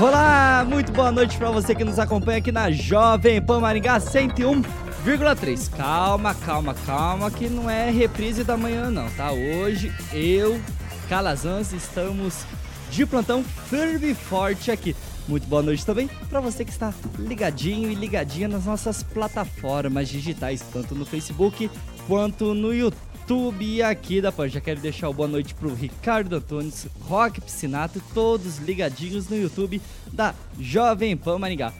[0.00, 5.70] Olá, muito boa noite para você que nos acompanha aqui na Jovem Pan Maringá 101,3.
[5.76, 9.32] Calma, calma, calma, que não é reprise da manhã não, tá?
[9.32, 10.60] Hoje eu,
[11.08, 12.44] Calazans, estamos
[12.92, 14.94] de plantão firme e forte aqui.
[15.26, 20.62] Muito boa noite também para você que está ligadinho e ligadinha nas nossas plataformas digitais,
[20.72, 21.68] tanto no Facebook
[22.06, 23.07] quanto no YouTube.
[23.28, 24.48] YouTube aqui da Pan.
[24.48, 29.82] Já quero deixar o boa noite pro Ricardo Antunes, Rock Piscinato, todos ligadinhos no YouTube
[30.10, 31.70] da Jovem Pan Maringá.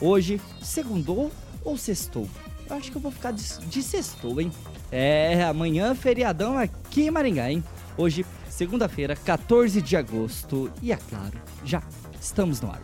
[0.00, 1.30] Hoje, segundou
[1.64, 2.28] ou sextou?
[2.68, 4.50] Eu acho que eu vou ficar de, de sextou, hein?
[4.90, 7.62] É, amanhã feriadão aqui em Maringá, hein?
[7.96, 10.72] Hoje, segunda-feira, 14 de agosto.
[10.82, 11.84] E é claro, já
[12.20, 12.82] estamos no ar.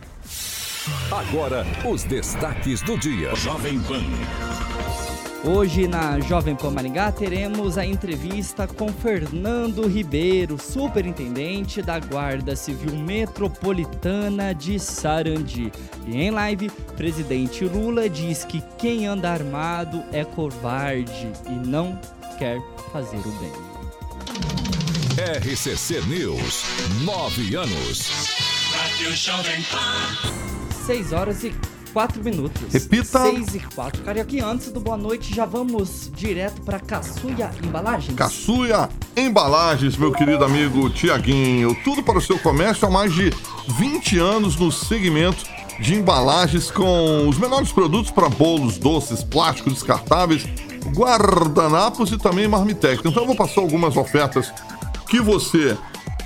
[1.11, 3.35] Agora, os destaques do dia.
[3.35, 4.01] Jovem Pan.
[5.45, 12.95] Hoje na Jovem Pan Maringá teremos a entrevista com Fernando Ribeiro, superintendente da Guarda Civil
[12.95, 15.69] Metropolitana de Sarandi.
[16.07, 21.99] E em live, presidente Lula diz que quem anda armado é covarde e não
[22.39, 22.61] quer
[22.93, 23.51] fazer o bem.
[25.41, 26.63] RCC News,
[27.03, 28.09] nove anos.
[28.71, 30.33] Rádio Jovem Pan.
[30.85, 31.53] 6 horas e
[31.93, 32.61] 4 minutos.
[32.73, 33.19] Repita.
[33.19, 34.01] 6 e 4.
[34.01, 38.15] Carioca, e antes do boa noite, já vamos direto para Caçuia Embalagens?
[38.15, 41.77] Caçuia Embalagens, meu querido amigo Tiaguinho.
[41.83, 43.31] Tudo para o seu comércio há mais de
[43.77, 45.45] 20 anos no segmento
[45.79, 50.45] de embalagens com os melhores produtos para bolos, doces, plásticos descartáveis,
[50.95, 53.01] guardanapos e também marmitex.
[53.05, 54.51] Então eu vou passar algumas ofertas
[55.07, 55.77] que você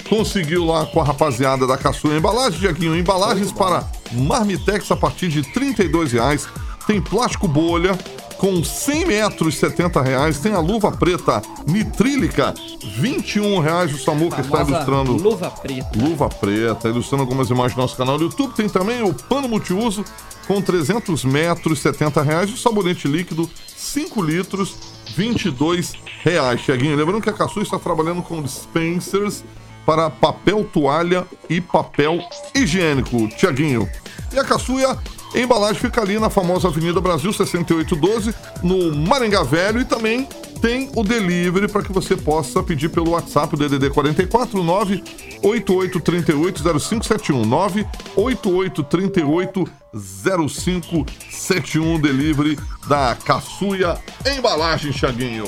[0.07, 2.95] conseguiu lá com a rapaziada da Caçuia Embalagens, Tiaguinho.
[2.95, 6.47] Embalagens para marmitex a partir de 32 reais.
[6.85, 7.97] Tem plástico bolha
[8.37, 10.39] com 100 metros, 70 reais.
[10.39, 12.53] Tem a luva preta nitrílica,
[12.97, 13.93] 21 reais.
[13.93, 15.89] O Samuca está Famosa ilustrando Luva preta.
[15.95, 18.53] Luva preta, ilustrando algumas imagens do nosso canal do YouTube.
[18.53, 20.05] Tem também o pano multiuso
[20.47, 22.53] com 300 metros, 70 reais.
[22.53, 24.75] O sabonete líquido, 5 litros,
[25.15, 25.93] 22
[26.23, 26.61] reais.
[26.61, 29.43] Cheguinho, lembrando que a Caçu está trabalhando com dispensers
[29.87, 32.19] para papel toalha e papel
[32.53, 33.29] higiênico.
[33.29, 33.89] Tiaguinho.
[34.33, 34.97] E a Caçuia,
[35.33, 39.79] embalagem fica ali na famosa Avenida Brasil 6812, no Maringá Velho.
[39.79, 40.27] E também
[40.59, 47.45] tem o delivery para que você possa pedir pelo WhatsApp, o DDD 44 98838 0571
[47.45, 49.65] 98838
[49.99, 55.45] 0571 delivery da Caçuia Embalagem, Tiaguinho.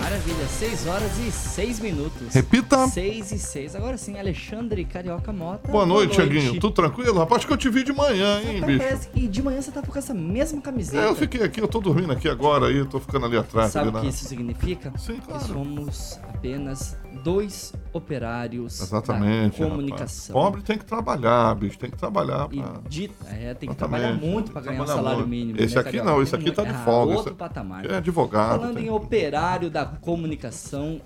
[0.00, 2.34] Maravilha, 6 horas e 6 minutos.
[2.34, 2.88] Repita.
[2.88, 3.76] 6 e 6.
[3.76, 5.70] Agora sim, Alexandre Carioca Mota.
[5.70, 6.54] Boa noite, Tiaguinho.
[6.58, 7.18] Tudo tranquilo?
[7.18, 8.80] Rapaz, acho que eu te vi de manhã, hein, Então bicho?
[8.80, 11.04] parece que de manhã você tá com essa mesma camiseta.
[11.04, 13.72] É, eu fiquei aqui, eu tô dormindo aqui agora aí, tô ficando ali atrás.
[13.72, 14.92] Sabe ali o que na- isso significa?
[14.98, 15.40] Sim, claro.
[15.44, 19.58] Que somos apenas dois operários Exatamente.
[19.58, 19.70] da rapaz.
[19.70, 20.32] comunicação.
[20.34, 22.48] Pobre tem que trabalhar, bicho, tem que trabalhar.
[22.52, 23.76] E pra- de, é, tem que Exatamente.
[23.76, 25.30] trabalhar muito para ganhar um salário muito.
[25.30, 25.60] mínimo.
[25.60, 26.10] Esse né, aqui Carioca?
[26.10, 27.86] não, esse aqui tá muito- de ah, folga, Outro esse- patamar.
[27.90, 28.60] É advogado.
[28.60, 31.00] Falando tem- em operário da comunicação,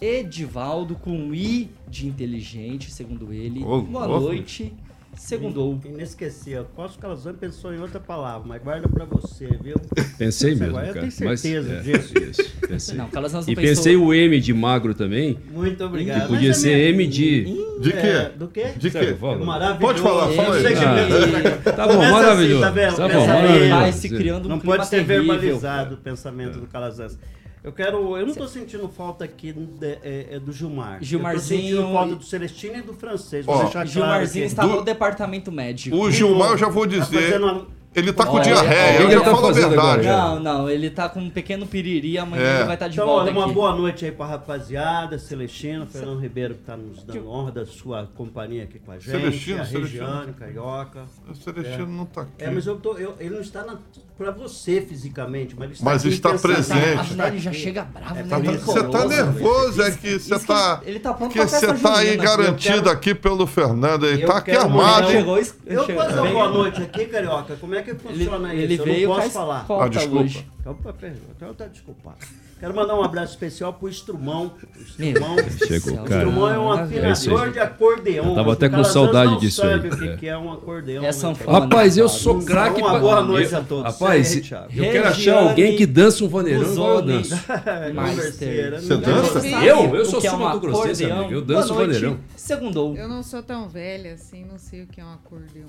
[0.00, 3.64] Edivaldo com I de inteligente, segundo ele.
[3.64, 4.24] Ô, Boa louco.
[4.26, 4.74] noite.
[5.16, 5.80] Segundou.
[5.84, 6.66] Inesquecível.
[6.76, 9.76] Que Calazan pensou em outra palavra, mas guarda pra você, viu?
[10.18, 11.06] Pensei Você mesmo, agora, cara.
[11.06, 12.14] Eu tenho Mas, certeza é, disso.
[12.18, 12.96] Isso, pensei.
[12.96, 15.38] Não, não E pensou- pensei o M de magro também.
[15.50, 16.24] Muito obrigado.
[16.24, 17.44] E podia Mas é ser M de-
[17.80, 18.38] De é, quê?
[18.38, 18.66] do quê?
[18.76, 19.14] De quê?
[19.18, 19.44] fala.
[19.44, 19.80] Maravilhoso.
[19.80, 20.62] Pode falar, fala aí.
[20.62, 21.72] Que Ah.
[21.72, 22.64] Tá bom, Começa maravilhoso.
[22.64, 22.92] Assim, tá?
[22.92, 23.98] Tá bom, Pensa Vai maravilhoso.
[23.98, 25.24] se criando um Não pode ser terrível.
[25.34, 27.18] verbalizado o pensamento do Calazans.
[27.64, 28.14] Eu quero.
[28.18, 30.98] Eu não tô sentindo falta aqui de- é, é do Gilmar.
[31.02, 33.48] Gilmarzinho Eu tô sentindo falta do Celestino e do francês.
[33.48, 34.52] Ó, Vou deixar claro Gilmarzinho aqui.
[34.52, 35.96] está Do- no departamento médico.
[35.96, 39.04] O Gilmar, eu já vou Tá dizer, fazendo uma- ele tá com Olha, diarreia, eu
[39.06, 39.74] ele já tá falo a verdade.
[39.76, 40.02] agora?
[40.02, 42.54] Não, não, ele tá com um pequeno piriri, amanhã É.
[42.56, 43.54] ele vai estar de Então, volta olha, uma aqui.
[43.54, 48.08] boa noite aí pra rapaziada, Celestino, Fernando Ribeiro, que tá nos dando honra da sua
[48.14, 50.04] companhia aqui com a gente, Celestino, a Celestino.
[50.06, 51.02] Regiane, Carioca.
[51.28, 52.30] O Celestino não tá aqui.
[52.38, 53.76] É, mas eu tô, eu- ele não está na,
[54.16, 56.98] pra você fisicamente, mas ele está Mas aqui está presente.
[56.98, 58.28] Afinal, ele já chega bravo, É, né?
[58.28, 60.80] tá- Você tá nervoso, é que você tá.
[60.82, 64.06] ele- ele tá pronto que pra você tá aí garantido quero- aqui pelo Fernando.
[64.06, 67.56] Ele tá aqui quero armado, Eu bem- boa noite aqui, Carioca?
[67.56, 68.72] Como é que funciona ele, isso?
[68.72, 69.60] ele Eu veio não posso falar.
[69.62, 70.24] escolta Ah, desculpa.
[70.24, 70.46] hoje.
[70.66, 72.16] Opa, perdão, então tá desculpado.
[72.58, 74.52] Quero mandar um abraço especial pro Estrumão.
[74.74, 76.22] O Estrumão, do Chegou, cara.
[76.22, 76.80] Estrumão é um É
[77.12, 77.52] afinador aí.
[77.52, 78.28] de acordeão.
[78.30, 79.92] Eu tava até com saudade disso sabe aí.
[79.92, 80.16] o que, É.
[80.16, 81.02] que é um acordeão.
[81.02, 81.58] É né, sanfona.
[81.58, 83.92] Rapaz, eu Então, sou craque uma pra- boa noite eu- a todos.
[83.92, 84.68] Rapaz, Thiago.
[84.74, 87.34] eu quero achar alguém que dança um vaneirão igual eu danço.
[87.92, 88.80] Meister.
[88.80, 89.40] Você dança?
[89.40, 89.94] Sabe Eu?
[89.94, 91.18] Eu o sou é Sul Grossense, acordeão?
[91.18, 91.32] amigo.
[91.34, 92.18] Eu danço vaneirão.
[92.36, 92.96] Segundou.
[92.96, 95.66] Eu não sou tão velha assim, não sei o que é um acordeon.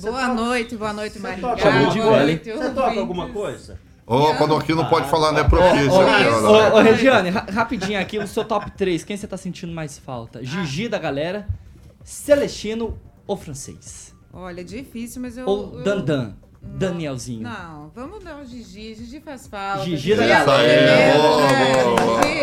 [0.00, 1.56] Boa noite, boa noite, Maringá.
[1.56, 3.78] toca muito boa noite, Você toca alguma coisa?
[4.06, 5.44] Opa, não, aqui não pode falar, né?
[5.44, 6.78] Propícia, Ô, aqui, ô, ó.
[6.78, 10.42] ô, Regiane, ra- rapidinho aqui, o seu top 3, quem você tá sentindo mais falta?
[10.44, 11.46] Gigi da galera,
[12.02, 14.12] Celestino ou francês?
[14.32, 15.46] Olha, difícil, mas eu.
[15.46, 17.42] Ou eu- Dandan, Danielzinho?
[17.42, 18.94] Não, vamos dar o Gigi.
[18.94, 19.84] Gigi faz falta.
[19.84, 20.96] Gigi da é galera.
[20.96, 21.84] né?
[21.84, 22.22] boa.
[22.22, 22.38] Gigi,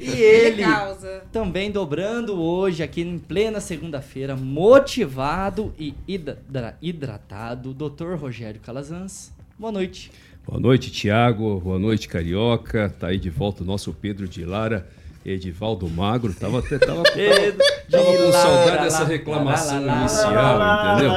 [0.00, 1.22] ele- E ele causa.
[1.32, 6.38] também dobrando hoje aqui em plena segunda-feira, motivado e hidra-
[6.82, 8.14] hidratado, Dr.
[8.16, 9.32] Rogério Calazans.
[9.58, 10.10] Boa noite.
[10.46, 11.60] Boa noite, Tiago.
[11.60, 12.92] Boa noite, Carioca.
[12.98, 14.88] Tá aí de volta o nosso Pedro de Lara,
[15.24, 16.32] Edivaldo Magro.
[16.34, 21.12] Tava até tava, tava, Pedro tava de com saudade dessa reclamação lá, lá, inicial, entendeu?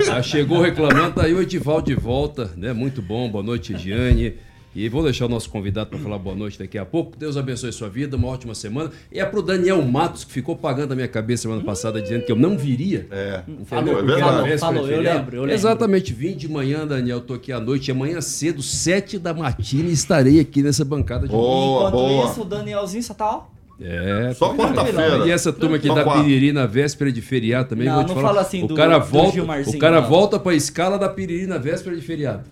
[0.00, 0.04] É.
[0.04, 2.72] Já chegou reclamando, tá aí o Edivaldo de volta, né?
[2.72, 4.34] Muito bom, boa noite, Giane.
[4.80, 7.16] E vou deixar o nosso convidado para falar boa noite daqui a pouco.
[7.18, 8.92] Deus abençoe sua vida, uma ótima semana.
[9.10, 12.30] E é pro Daniel Matos, que ficou pagando a minha cabeça semana passada, dizendo que
[12.30, 13.08] eu não viria.
[13.10, 13.66] É, Entendeu?
[13.66, 15.52] falou, é Falou, eu lembro, eu lembro.
[15.54, 17.88] Exatamente, vim de manhã, Daniel, tô aqui à noite.
[17.88, 22.30] E amanhã cedo, sete da matina, estarei aqui nessa bancada de Boa, Enquanto boa.
[22.30, 23.42] isso, o Danielzinho só tá, ó.
[23.80, 25.26] É, Só quarta-feira.
[25.26, 26.04] E essa turma aqui Só da.
[26.04, 28.28] Piriri na véspera de feriado também, Não, vou te não falar.
[28.28, 30.08] fala assim o do- cara volta, o cara não.
[30.08, 32.44] volta pra escala da Piriri na véspera de feriado.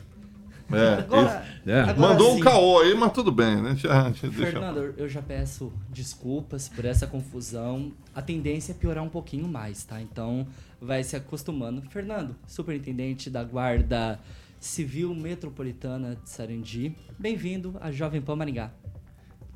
[0.73, 1.81] É, Agora, É.
[1.81, 2.41] agora Mandou sim.
[2.41, 3.71] um caô aí, mas tudo bem, né?
[3.73, 4.53] Deixa, deixa, deixa.
[4.53, 7.93] Fernando, eu- eu já peço desculpas por essa confusão.
[8.15, 10.01] A tendência é piorar um pouquinho mais, tá?
[10.01, 10.47] Então
[10.81, 11.83] vai se acostumando.
[11.91, 14.21] Fernando, superintendente da Guarda
[14.61, 18.71] Civil Metropolitana de Sarandi, bem-vindo à Jovem Pan Maringá.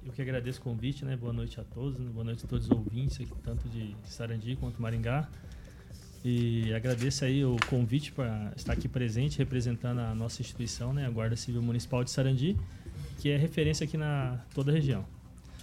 [0.05, 1.17] Eu que agradeço o convite, né?
[1.17, 2.11] Boa noite a todos, né?
[2.12, 5.29] boa noite a todos os ouvintes, aqui, tanto de Sarandi quanto Maringá.
[6.25, 11.07] E agradeço aí o convite para estar aqui presente, representando a nossa instituição, né?
[11.07, 12.57] A Guarda Civil Municipal de Sarandi,
[13.19, 15.05] que é referência aqui na toda a região.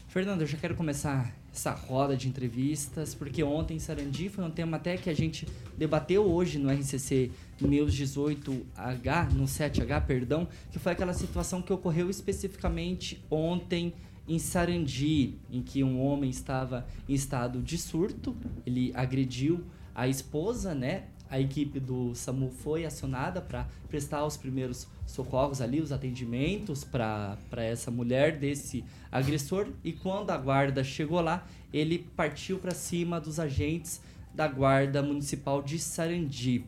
[0.07, 4.49] Fernando, eu já quero começar essa roda de entrevistas, porque ontem em Sarandi foi um
[4.49, 7.29] tema até que a gente debateu hoje no RCC
[7.61, 13.93] News 18H, no 7H, perdão, que foi aquela situação que ocorreu especificamente ontem
[14.27, 19.63] em Sarandi, em que um homem estava em estado de surto, ele agrediu
[19.97, 21.05] a esposa, né?
[21.27, 27.35] A equipe do SAMU foi acionada para prestar os primeiros socorros ali, os atendimentos para
[27.55, 29.67] essa mulher desse agressor.
[29.83, 33.99] E quando a guarda chegou lá, ele partiu para cima dos agentes
[34.35, 36.63] da Guarda Municipal de Sarandi.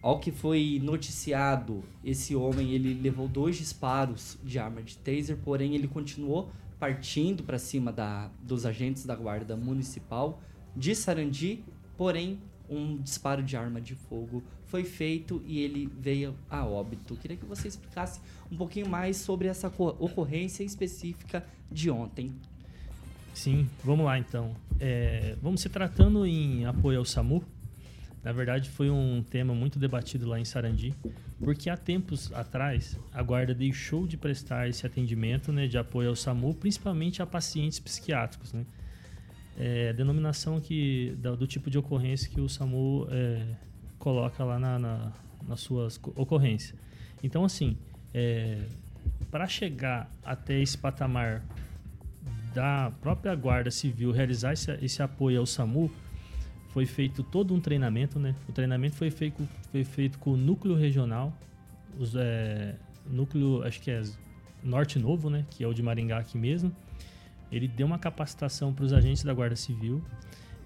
[0.00, 5.74] Ao que foi noticiado, esse homem ele levou dois disparos de arma de taser, porém
[5.74, 10.40] ele continuou partindo para cima da, dos agentes da Guarda Municipal
[10.76, 11.64] de Sarandi,
[11.96, 12.38] porém
[12.68, 17.14] um disparo de arma de fogo foi feito e ele veio a óbito.
[17.16, 18.20] Queria que você explicasse
[18.50, 22.32] um pouquinho mais sobre essa co- ocorrência específica de ontem.
[23.32, 24.56] Sim, vamos lá então.
[24.80, 27.44] É, vamos se tratando em apoio ao SAMU.
[28.24, 30.92] Na verdade, foi um tema muito debatido lá em Sarandi,
[31.38, 36.16] porque há tempos atrás a guarda deixou de prestar esse atendimento né, de apoio ao
[36.16, 38.52] SAMU, principalmente a pacientes psiquiátricos.
[38.52, 38.66] Né?
[39.58, 43.46] É, denominação que, do tipo de ocorrência que o SAMU é,
[43.98, 45.12] coloca lá na, na-
[45.48, 46.78] nas suas co- ocorrências.
[47.22, 47.76] Então, assim,
[49.30, 51.42] para chegar até esse patamar
[52.54, 55.90] da própria Guarda Civil realizar esse, esse apoio ao SAMU,
[56.68, 58.34] foi feito todo um treinamento, né?
[58.48, 61.32] O treinamento foi feito, foi feito com o núcleo regional,
[61.98, 62.74] os, é,
[63.06, 64.02] núcleo, acho que é
[64.62, 65.46] Norte Novo, né?
[65.50, 66.70] Que é o de Maringá aqui mesmo.
[67.50, 70.02] Ele deu uma capacitação para os agentes da Guarda Civil,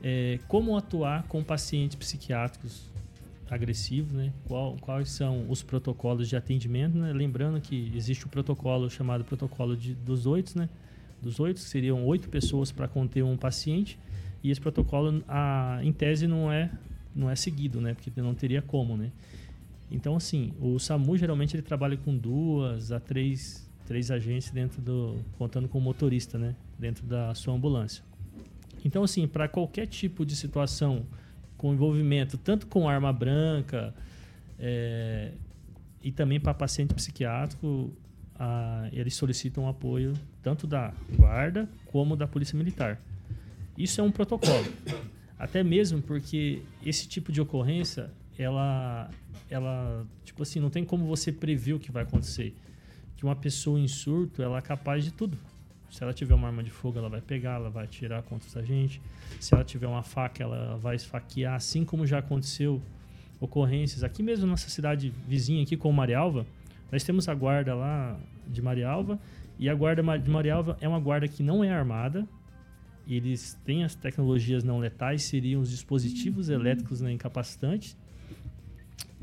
[0.03, 2.91] é, como atuar com pacientes psiquiátricos
[3.51, 4.33] agressivos, né?
[4.47, 7.13] Qual, quais são os protocolos de atendimento, né?
[7.13, 10.69] Lembrando que existe o protocolo chamado protocolo de, dos oito, né?
[11.21, 13.99] Dos oito, seriam oito pessoas para conter um paciente,
[14.43, 16.71] e esse protocolo, a, em tese, não é,
[17.15, 17.93] não é seguido, né?
[17.93, 19.11] Porque não teria como, né?
[19.91, 25.17] Então, assim, o SAMU geralmente ele trabalha com duas a três, três agentes dentro do.
[25.37, 26.55] contando com o motorista, né?
[26.79, 28.05] Dentro da sua ambulância.
[28.85, 31.05] Então, assim, para qualquer tipo de situação
[31.57, 33.93] com envolvimento, tanto com arma branca
[34.61, 35.33] é,
[36.05, 37.93] e também para paciente psiquiátrico,
[38.39, 43.03] a, eles solicitam apoio tanto da guarda como da polícia militar.
[43.77, 44.67] Isso é um protocolo.
[45.37, 49.11] Até mesmo porque esse tipo de ocorrência, ela,
[49.51, 52.55] ela, tipo assim, não tem como você prever o que vai acontecer.
[53.21, 55.37] Que uma pessoa em surto, ela é capaz de tudo.
[55.91, 58.65] Se ela tiver uma arma de fogo, ela vai pegar, ela vai atirar contra essa
[58.65, 58.99] gente.
[59.39, 62.81] Se ela tiver uma faca, ela vai esfaquear, assim como já aconteceu
[63.39, 66.47] ocorrências aqui mesmo na nossa cidade vizinha aqui com Marialva.
[66.91, 69.21] Nós temos a guarda lá de Marialva
[69.59, 72.27] e a guarda de Marialva é uma guarda que não é armada.
[73.07, 77.95] Eles têm as tecnologias não letais, seriam os dispositivos elétricos né, incapacitantes.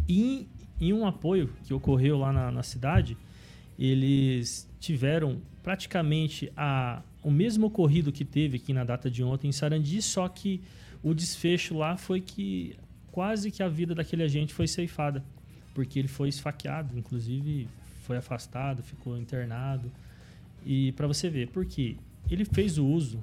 [0.07, 0.47] E
[0.79, 3.17] em um apoio que ocorreu lá na, na cidade,
[3.77, 9.51] eles tiveram praticamente a, o mesmo ocorrido que teve aqui na data de ontem em
[9.51, 10.62] Sarandi, só que
[11.03, 12.75] o desfecho lá foi que
[13.12, 15.24] quase que a vida daquele agente foi ceifada,
[15.74, 17.67] porque ele foi esfaqueado, inclusive
[18.03, 19.91] foi afastado, ficou internado.
[20.65, 21.98] E para você ver, porque
[22.29, 23.19] ele fez o uso,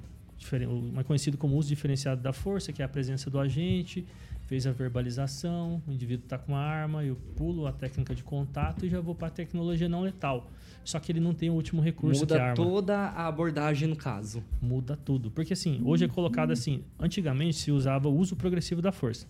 [0.93, 4.05] mais conhecido como uso diferenciado da força, que é a presença do agente,
[4.47, 8.85] fez a verbalização, o indivíduo está com uma arma, eu pulo a técnica de contato
[8.85, 10.49] e já vou para a tecnologia não letal.
[10.83, 13.27] Só que ele não tem o último recurso que é a Muda arma toda a
[13.27, 14.43] abordagem no caso.
[14.61, 15.31] muda tudo.
[15.31, 19.25] Porque assim, hoje é colocado assim, antigamente se usava o uso progressivo da força,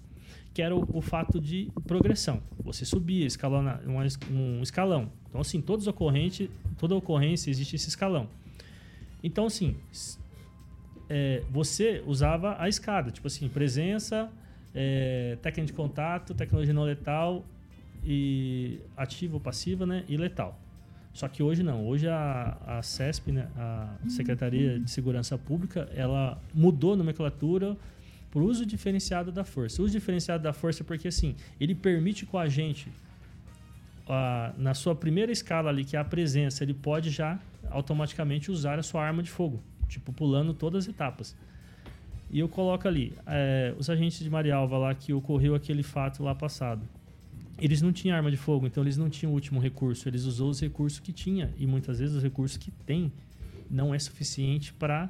[0.54, 2.42] que era o, o fato de progressão.
[2.62, 5.10] Você subia, escalona, um, um escalão.
[5.30, 8.28] Então assim, todos ocorrentes, toda ocorrência existe esse escalão.
[9.24, 9.78] Então assim,
[11.10, 14.30] é, você usava a escada, tipo assim, presença,
[14.76, 17.44] é, técnica de contato, tecnologia não letal
[18.04, 20.60] e ativa ou passiva, né, e letal.
[21.14, 21.88] Só que hoje não.
[21.88, 27.76] Hoje a, a CESP, né, a Secretaria de Segurança Pública, ela mudou a nomenclatura
[28.34, 29.82] o uso diferenciado da força.
[29.82, 32.90] O uso diferenciado da força porque, assim, ele permite com a gente,
[34.08, 37.40] a- na sua primeira escala ali, que é a presença, ele pode já
[37.70, 41.34] automaticamente usar a sua arma de fogo, tipo, pulando todas as etapas.
[42.30, 46.34] E eu coloco ali, é, os agentes de Marialva lá, que ocorreu aquele fato lá
[46.34, 46.82] passado
[47.58, 50.10] eles não tinham arma de fogo, então eles não tinham o último recurso.
[50.10, 53.12] Eles usou os recursos que tinha e muitas vezes os recursos que tem
[53.70, 55.10] não é suficiente para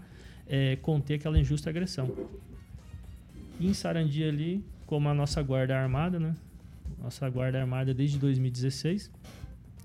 [0.81, 2.15] conter aquela injusta agressão.
[3.59, 6.35] E em Sarandi ali, como a nossa guarda armada, né?
[7.01, 9.11] Nossa guarda armada desde 2016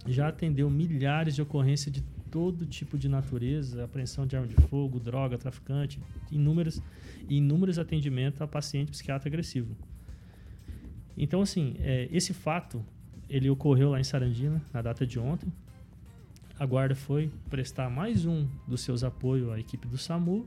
[0.06, 5.00] já atendeu milhares de ocorrências de todo tipo de natureza, apreensão de arma de fogo,
[5.00, 6.80] droga, traficante, inúmeros
[7.28, 9.76] inúmeros atendimentos a paciente psiquiatra agressivo.
[11.16, 12.84] Então, assim, é, esse fato,
[13.28, 15.52] ele ocorreu lá em Sarandina, na data de ontem.
[16.58, 20.46] A guarda foi prestar mais um dos seus apoios à equipe do SAMU.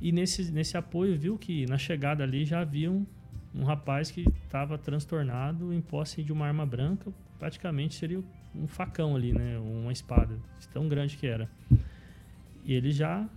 [0.00, 3.06] E nesse, nesse apoio viu que na chegada ali já havia um,
[3.54, 7.12] um rapaz que estava transtornado em posse de uma arma branca.
[7.38, 8.22] Praticamente seria
[8.54, 9.58] um facão ali, né?
[9.58, 10.38] Uma espada,
[10.72, 11.48] tão grande que era.
[12.64, 13.28] E ele já,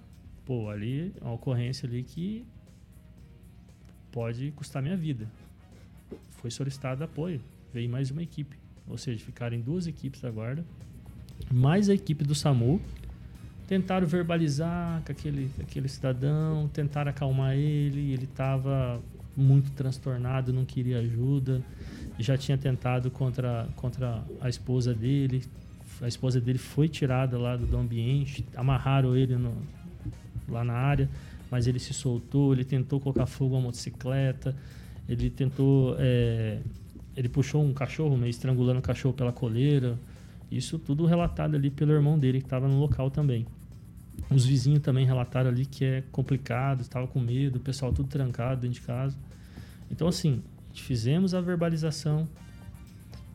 [0.46, 2.46] pô, ali, uma ocorrência ali que
[4.12, 5.27] pode custar minha vida
[6.43, 7.41] foi solicitado apoio.
[7.74, 8.58] Veio mais uma equipe.
[8.86, 10.65] Ou seja, ficaram duas equipes da guarda,
[11.50, 12.82] mais a equipe do SAMU.
[13.65, 18.12] Tentaram verbalizar com aquele, aquele cidadão, tentaram acalmar ele.
[18.12, 19.01] Ele estava
[19.38, 21.63] muito transtornado, não queria ajuda.
[22.20, 25.43] Já tinha tentado contra, contra a esposa dele.
[26.01, 29.53] A esposa dele foi tirada lá do, ambiente, amarraram ele no,
[30.48, 31.10] lá na área,
[31.50, 32.53] mas ele se soltou.
[32.53, 34.55] Ele tentou colocar fogo à motocicleta
[35.08, 36.60] ele tentou é,
[37.15, 39.98] ele puxou um cachorro meio estrangulando o cachorro pela coleira
[40.51, 43.46] isso tudo relatado ali pelo irmão dele que estava no local também
[44.29, 48.62] os vizinhos também relataram ali que é complicado estava com medo o pessoal tudo trancado
[48.62, 49.17] dentro de casa
[49.91, 50.41] então assim
[50.82, 52.27] fizemos a verbalização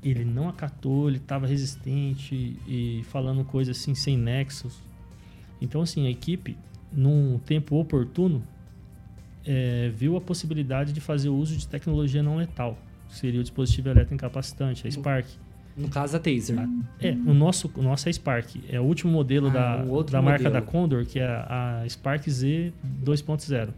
[0.03, 4.79] ele não acatou ele estava resistente e falando coisas assim sem nexos
[5.61, 6.57] então assim a equipe
[6.93, 8.43] num tempo oportuno
[9.45, 12.77] é, viu a possibilidade de fazer uso de tecnologia não letal.
[13.09, 15.27] Seria o dispositivo elétrico incapacitante, a Spark.
[15.75, 16.59] No caso, a Taser.
[17.01, 18.57] É, o nosso, o nosso é a Spark.
[18.69, 20.53] É o último modelo Ah, da, da marca modelo.
[20.53, 23.71] da Condor, que é a Spark Z 2.0.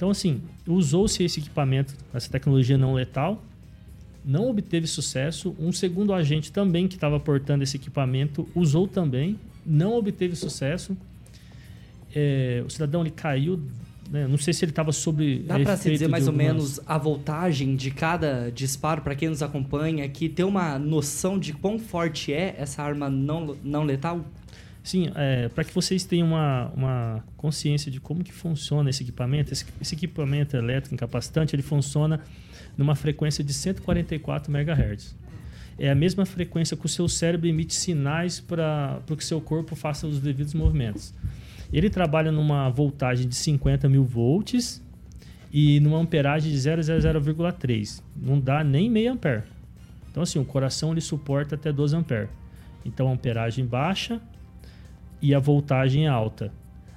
[0.00, 3.44] Então, assim, usou-se esse equipamento, essa tecnologia não letal,
[4.24, 5.54] não obteve sucesso.
[5.60, 10.96] Um segundo agente também que estava portando esse equipamento usou também, não obteve sucesso.
[12.14, 13.60] É, o cidadão ele caiu,
[14.10, 16.96] né, não sei se ele estava sob Dá pra se dizer mais ou menos a
[16.96, 22.32] voltagem de cada disparo para quem nos acompanha aqui, ter uma noção de quão forte
[22.32, 24.24] é essa arma não, não letal?
[24.82, 29.52] Sim, é, para que vocês tenham uma, uma consciência de como que funciona esse equipamento,
[29.52, 32.20] esse, esse equipamento elétrico incapacitante, ele funciona
[32.76, 35.14] numa frequência de 144 MHz.
[35.78, 39.74] É a mesma frequência que o seu cérebro emite sinais para que o seu corpo
[39.74, 41.14] faça os devidos movimentos.
[41.72, 44.82] Ele trabalha numa voltagem de 50 mil volts
[45.52, 48.02] e numa amperagem de 0,00,3.
[48.16, 49.44] Não dá nem meio ampere.
[50.10, 52.28] Então, assim, o coração ele suporta até 12 ampere.
[52.84, 54.20] Então, amperagem baixa
[55.22, 56.52] e a voltagem é alta.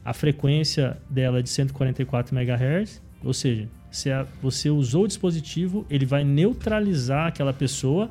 [0.05, 5.85] A frequência dela é de 144 MHz, ou seja, se a- você usou o dispositivo,
[5.89, 8.09] ele vai neutralizar aquela pessoa,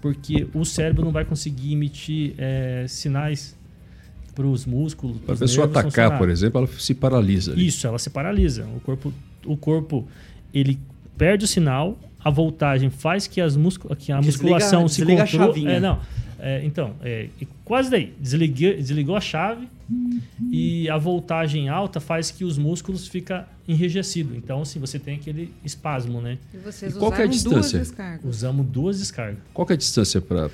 [0.00, 3.56] porque o cérebro não vai conseguir emitir eh, sinais
[4.34, 5.18] para os músculos.
[5.18, 7.52] Para a pessoa nervos atacar, por exemplo, ela se paralisa.
[7.52, 7.66] ali.
[7.66, 8.66] Isso, ela se paralisa.
[8.76, 9.12] O corpo,
[9.46, 10.08] o corpo
[10.52, 10.78] ele
[11.18, 15.22] perde o sinal, a voltagem faz que, as muscu que a Desliga- musculação se desliga
[15.24, 15.66] a controle.
[15.66, 16.00] É, não.
[16.46, 17.28] É, então, é,
[17.64, 18.12] quase daí.
[18.20, 19.66] Desliguei, desligou a chave
[20.50, 24.36] e a voltagem alta faz que os músculos ficam enrijecidos.
[24.36, 26.36] Então, assim, você tem aquele espasmo, né?
[26.52, 27.78] E vocês E qual que é a duas distância?
[27.78, 28.24] descargas.
[28.26, 29.38] Usamos duas descargas.
[29.54, 30.50] Qual que é a distância para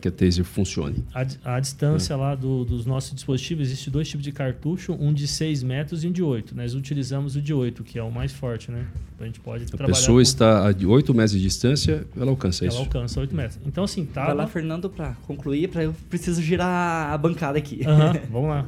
[0.00, 1.04] que a taser funcione?
[1.14, 5.28] A, a distância lá do- dos nossos dispositivos, existe dois tipos de cartucho, um de
[5.28, 6.56] 6 metros e um de 8.
[6.56, 8.84] Nós utilizamos o de 8, que é o mais forte, né?
[9.20, 12.30] A gente pode A trabalhar pessoa com- está a de 8 metros de distância, ela
[12.30, 12.82] alcança Ela isso.
[12.82, 13.60] alcança 8 metros.
[13.64, 14.26] Então, assim, tá.
[14.26, 17.80] Vai lá, Fernando, pra concluir, pra eu preciso girar a bancada aqui.
[18.30, 18.66] Vamos lá.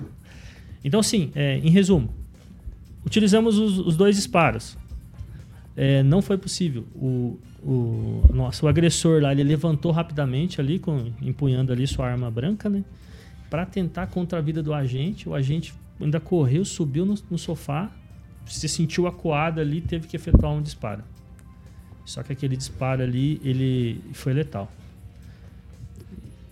[0.85, 2.09] Então, assim, é, em resumo,
[3.05, 4.77] utilizamos os, os dois disparos.
[5.77, 6.85] É, não foi possível.
[6.95, 12.69] O, o nosso agressor lá, ele levantou rapidamente ali, com, empunhando ali sua arma branca,
[12.69, 12.85] né?
[13.51, 15.29] Para tentar contra a vida do agente.
[15.29, 17.91] O agente ainda correu, subiu no, no sofá,
[18.47, 21.03] se sentiu acuado ali, teve que efetuar um disparo.
[22.05, 24.71] Só que aquele disparo ali, ele foi letal.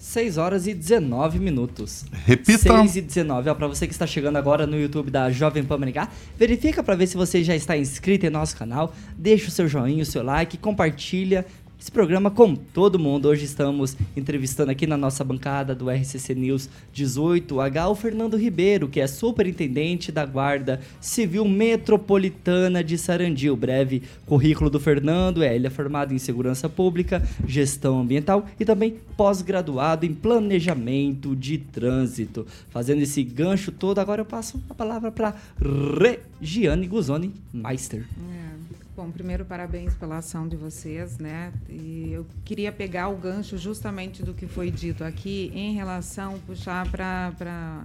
[0.07, 2.05] 6 horas e 19 minutos.
[2.25, 2.59] Repita.
[2.59, 3.51] 6 e 19.
[3.51, 6.09] Ó, pra você que está chegando agora no YouTube da Jovem Pan Maringá,
[6.39, 8.95] verifica pra ver se você já está inscrito em nosso canal.
[9.19, 11.45] Deixa o seu joinha, o seu like, compartilha
[11.79, 13.29] esse programa com todo mundo.
[13.29, 19.01] Hoje estamos entrevistando aqui na nossa bancada do RCC News 18H o Fernando Ribeiro, que
[19.01, 23.51] é superintendente da Guarda Civil Metropolitana de Sarandi.
[23.51, 28.65] O breve currículo do Fernando é ele é formado em segurança pública, gestão ambiental e
[28.65, 32.47] também pós-graduado em planejamento de trânsito.
[32.71, 35.35] Fazendo esse gancho todo, agora eu passo a palavra para
[36.41, 38.07] Regiane Guzoni Meister.
[38.33, 38.86] É.
[38.97, 41.53] Bom, primeiro, parabéns pela ação de vocês, né?
[41.69, 46.91] E eu queria pegar o gancho justamente do que foi dito aqui em relação, puxar
[46.91, 47.85] para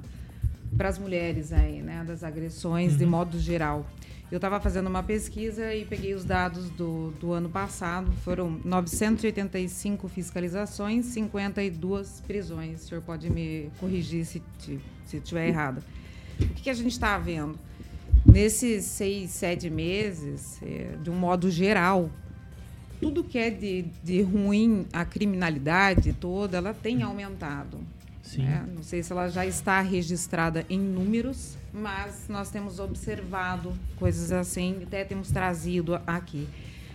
[0.77, 2.05] para as mulheres aí, né?
[2.07, 3.85] Das agressões de modo geral.
[4.31, 8.09] Eu estava fazendo uma pesquisa e peguei os dados do, do ano passado.
[8.23, 12.85] Foram 985 fiscalizações, 52 prisões.
[12.85, 14.41] O senhor pode me corrigir se
[15.11, 15.83] estiver errado.
[16.39, 17.59] O que, que a gente está vendo?
[18.25, 22.09] Nesses seis, sete meses, é, de um modo geral,
[22.99, 27.79] tudo que é de, de ruim, a criminalidade toda, ela tem aumentado.
[28.21, 28.43] Sim.
[28.43, 28.65] né?
[28.73, 34.83] Não sei se ela já está registrada em números, mas nós temos observado coisas assim,
[34.83, 36.47] até temos trazido aqui.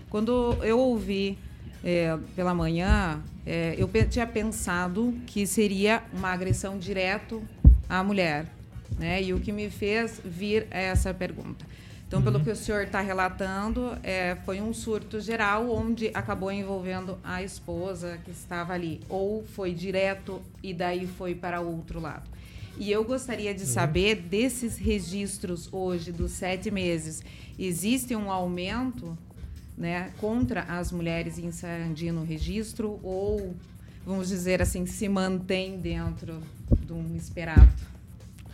[0.09, 1.37] Quando eu ouvi
[1.85, 7.43] é, pela manhã, é, eu tinha pensado que seria uma agressão direto
[7.89, 8.47] à mulher,
[8.99, 9.23] né?
[9.23, 11.65] E o que me fez vir a essa pergunta.
[12.07, 17.19] Então, pelo que o senhor está relatando, é, foi um surto geral onde acabou envolvendo
[17.25, 22.31] a esposa que estava ali, ou foi direto e daí foi para outro lado.
[22.79, 27.25] E eu gostaria de saber desses registros hoje dos sete meses,
[27.59, 29.19] existe um aumento,
[29.77, 33.55] né, contra as mulheres em Sarandi no registro ou
[34.07, 36.41] vamos dizer assim se mantém dentro
[36.87, 37.73] de um esperado,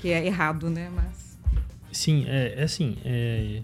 [0.03, 1.23] que é errado, né, mas
[1.93, 2.97] Sim, é, é assim.
[3.05, 3.63] É,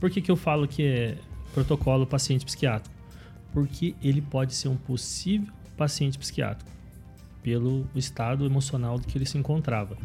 [0.00, 1.18] por que, que eu falo que é
[1.52, 2.94] protocolo paciente psiquiátrico?
[3.52, 6.70] Porque ele pode ser um possível paciente psiquiátrico,
[7.42, 9.96] pelo estado emocional do que ele se encontrava.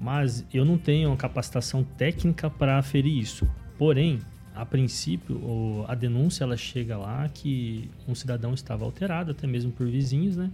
[0.00, 3.48] Mas eu não tenho uma capacitação técnica para aferir isso.
[3.78, 4.18] Porém,
[4.54, 9.86] a princípio, a denúncia ela chega lá que um cidadão estava alterado, até mesmo por
[9.86, 10.50] vizinhos, né?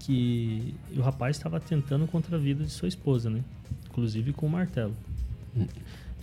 [0.00, 3.42] Que o rapaz estava tentando contra a vida de sua esposa, né?
[3.88, 4.96] Inclusive com um martelo.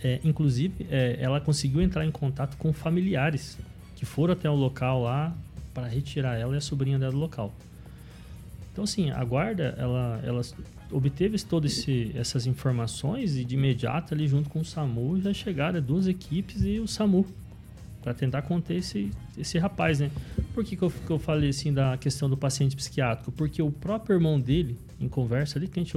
[0.00, 3.58] É, inclusive, é, ela conseguiu entrar em contato com familiares
[3.96, 5.34] que foram até o local lá
[5.74, 7.52] para retirar ela e a sobrinha dela do local.
[8.72, 10.42] Então, assim, a guarda, ela, ela
[10.90, 16.06] obteve todas essas informações e de imediato ali junto com o SAMU já chegaram duas
[16.06, 17.26] equipes e o SAMU
[18.02, 20.10] para tentar conter esse, esse rapaz, né?
[20.54, 23.32] Por que, que, eu, que eu falei assim da questão do paciente psiquiátrico?
[23.32, 25.96] Porque o próprio irmão dele, em conversa ali, que a gente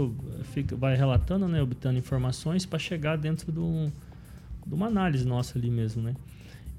[0.53, 1.61] fica, vai relatando, né?
[1.61, 3.91] Obtendo informações para chegar dentro do,
[4.65, 6.15] de uma análise nossa ali mesmo, né?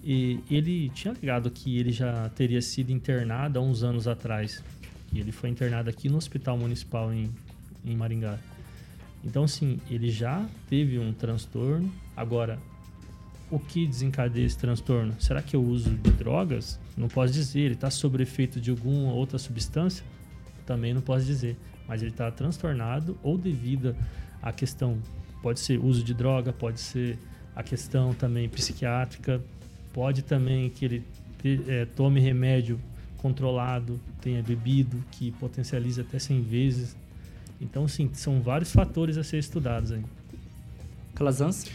[0.04, 4.62] E ele tinha ligado que ele já teria sido internado há uns anos atrás.
[5.12, 7.30] E ele foi internado aqui no Hospital Municipal em,
[7.84, 8.38] em Maringá.
[9.24, 11.92] Então, assim, ele já teve um transtorno.
[12.16, 12.58] Agora,
[13.52, 15.14] o que desencadeia esse transtorno?
[15.20, 16.80] Será que é o uso de drogas?
[16.96, 17.60] Não posso dizer.
[17.60, 20.04] Ele está sob efeito de alguma outra substância?
[20.66, 21.56] Também não posso dizer.
[21.86, 23.94] Mas ele está transtornado ou devido
[24.40, 24.98] à questão,
[25.42, 27.18] pode ser uso de droga, pode ser
[27.54, 29.40] a questão também psiquiátrica,
[29.92, 31.04] pode também que ele
[31.42, 32.80] te- eh, tome remédio
[33.18, 36.96] controlado, tenha bebido, que potencializa até 100 vezes.
[37.60, 40.02] Então, sim, são vários fatores a ser estudados aí.
[41.14, 41.66] Calazans?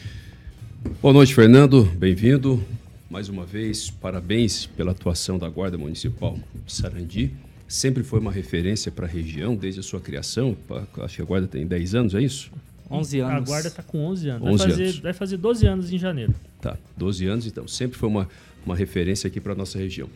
[1.02, 1.84] Boa noite, Fernando.
[1.84, 2.64] Bem-vindo.
[3.10, 7.32] Mais uma vez, parabéns pela atuação da Guarda Municipal de Sarandi.
[7.68, 10.56] Sempre foi uma referência para a região desde a sua criação.
[11.02, 12.52] Acho que a Guarda tem 10 anos, é isso?
[12.90, 13.50] 11 A anos.
[13.50, 14.48] guarda está com 11 anos.
[14.48, 15.00] 11 vai, fazer, anos.
[15.00, 16.36] vai fazer 12 anos em janeiro.
[16.62, 17.68] Tá, 12 anos, então.
[17.68, 18.30] Sempre foi uma,
[18.66, 20.08] uma referência aqui para a nossa região.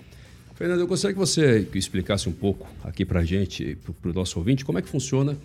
[0.55, 4.37] Fernando, eu gostaria que você explicasse um pouco aqui para a gente, para o nosso
[4.37, 5.35] ouvinte, como é que funciona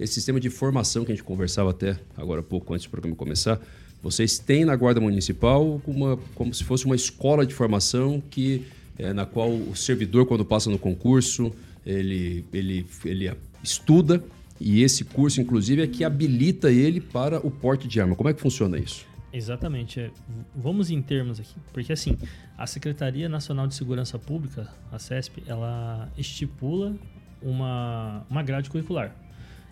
[0.00, 3.14] esse sistema de formação que a gente conversava até agora há pouco, antes do programa
[3.14, 3.60] começar.
[4.02, 8.66] Vocês têm na Guarda Municipal uma, como se fosse uma escola de formação que,
[8.98, 11.52] é, na qual o servidor, quando passa no concurso,
[11.86, 14.22] ele, ele, ele estuda
[14.60, 18.14] e esse curso, inclusive, é que habilita ele para o porte de arma.
[18.14, 19.04] Como é que funciona isso?
[19.32, 19.98] Exatamente.
[19.98, 20.10] é.
[20.54, 22.16] Vamos em termos aqui, porque assim,
[22.56, 26.94] a Secretaria Nacional de Segurança Pública, a CESP, ela estipula
[27.42, 29.12] uma, uma grade curricular.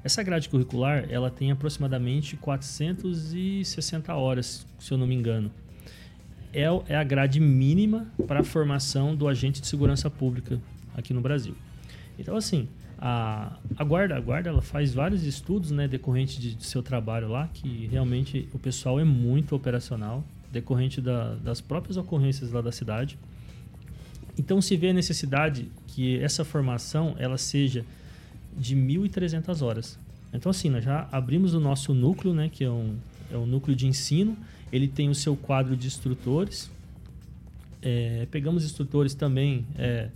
[0.03, 5.51] Essa grade curricular, ela tem aproximadamente 460 horas, se eu não me engano.
[6.53, 10.61] É, é a grade mínima para a formação do agente de segurança pública
[10.97, 11.55] aqui no Brasil.
[12.19, 12.67] Então, assim,
[12.99, 17.29] a, a guarda, a guarda, ela faz vários estudos, né, decorrente de, de seu trabalho
[17.29, 22.73] lá, que realmente o pessoal é muito operacional, decorrente da- das próprias ocorrências lá da
[22.73, 23.19] cidade.
[24.39, 27.85] Então, se vê a necessidade que essa formação ela seja
[28.57, 29.99] de 1.300 horas.
[30.33, 32.97] Então, assim, nós já abrimos o nosso núcleo, né, que é um,
[33.33, 34.37] é um núcleo de ensino.
[34.73, 36.71] Ele tem o seu quadro de instrutores.
[37.83, 40.09] É, pegamos instrutores também é,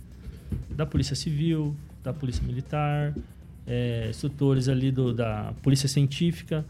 [0.69, 3.13] da Polícia Civil, da Polícia Militar,
[3.65, 6.63] é, instrutores ali do, da Polícia Científica,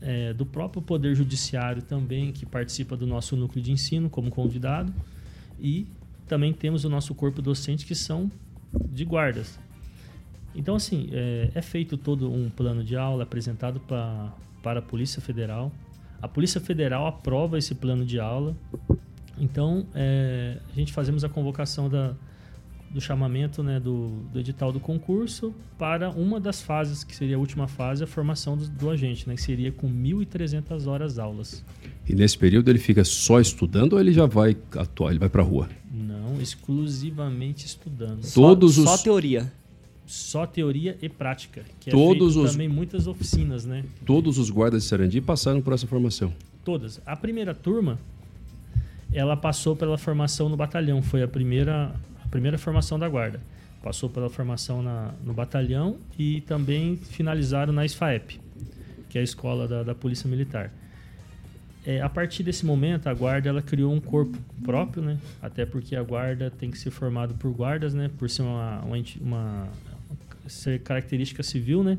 [0.00, 4.92] é, do próprio Poder Judiciário também, que participa do nosso núcleo de ensino como convidado.
[5.60, 5.86] E
[6.26, 8.30] também temos o nosso corpo docente, que são
[8.90, 9.58] de guardas.
[10.54, 15.20] Então, assim, é, é feito todo um plano de aula apresentado pra, para a Polícia
[15.22, 15.72] Federal.
[16.20, 18.54] A Polícia Federal aprova esse plano de aula.
[19.38, 22.14] Então, é, a gente fazemos a convocação da,
[22.90, 27.38] do chamamento né, do, do edital do concurso para uma das fases, que seria a
[27.38, 31.64] última fase, a formação do, do agente, né, que seria com 1.300 horas aulas.
[32.06, 35.40] E nesse período ele fica só estudando ou ele já vai atuar, ele vai para
[35.42, 35.68] a rua?
[35.90, 38.20] Não exclusivamente estudando.
[38.34, 39.50] Todos só, os- Só teoria.
[40.06, 41.62] Só teoria e prática.
[41.80, 43.84] Que Todos é os- também muitas oficinas, né?
[44.04, 46.32] Todos os guardas de Sarandi passaram por essa formação.
[46.64, 47.00] Todas.
[47.06, 47.98] A primeira turma,
[49.12, 51.02] ela passou pela formação no batalhão.
[51.02, 53.40] Foi a primeira, a primeira formação da guarda.
[53.82, 58.40] Passou pela formação na, no batalhão e também finalizaram na SFAEP,
[59.08, 60.72] que é a escola da, da Polícia Militar.
[61.84, 65.18] É, a partir desse momento, a guarda ela criou um corpo próprio, né?
[65.40, 68.08] Até porque a guarda tem que ser formado por guardas, né?
[68.18, 69.68] Por ser uma, uma, uma-
[70.46, 71.98] ser característica civil, né?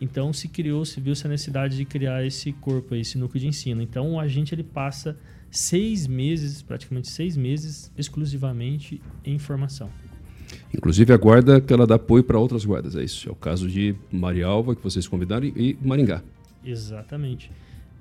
[0.00, 3.80] Então se criou, se viu essa necessidade de criar esse corpo, esse núcleo de ensino.
[3.82, 5.16] Então o agente ele passa
[5.50, 9.90] seis meses, praticamente seis meses, exclusivamente em formação.
[10.74, 13.28] Inclusive a guarda que ela dá apoio para outras guardas, é isso.
[13.28, 16.22] É o caso de Marialva, que vocês convidaram, e Maringá.
[16.64, 17.50] Exatamente.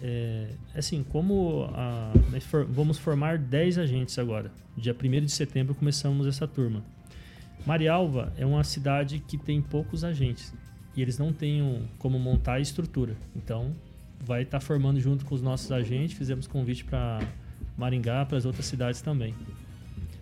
[0.02, 4.52] É, assim, como a- nós for- vamos formar 10 agentes agora.
[4.78, 6.84] Dia 1 de setembro começamos essa turma.
[7.67, 10.53] Marialva é uma cidade que tem poucos agentes
[10.95, 13.17] e eles não têm como montar a estrutura.
[13.36, 13.75] Então,
[14.21, 16.17] vai estar formando junto com os nossos agentes.
[16.17, 17.19] Fizemos convite para
[17.77, 19.36] Maringá, para as outras cidades também.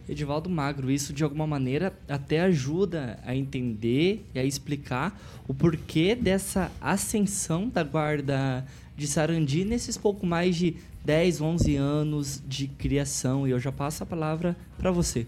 [0.09, 5.15] Edivaldo Magro, isso de alguma maneira até ajuda a entender e a explicar
[5.47, 8.65] o porquê dessa ascensão da guarda
[8.97, 13.47] de Sarandi nesses pouco mais de 10, 11 anos de criação.
[13.47, 15.27] E eu já passo a palavra para você.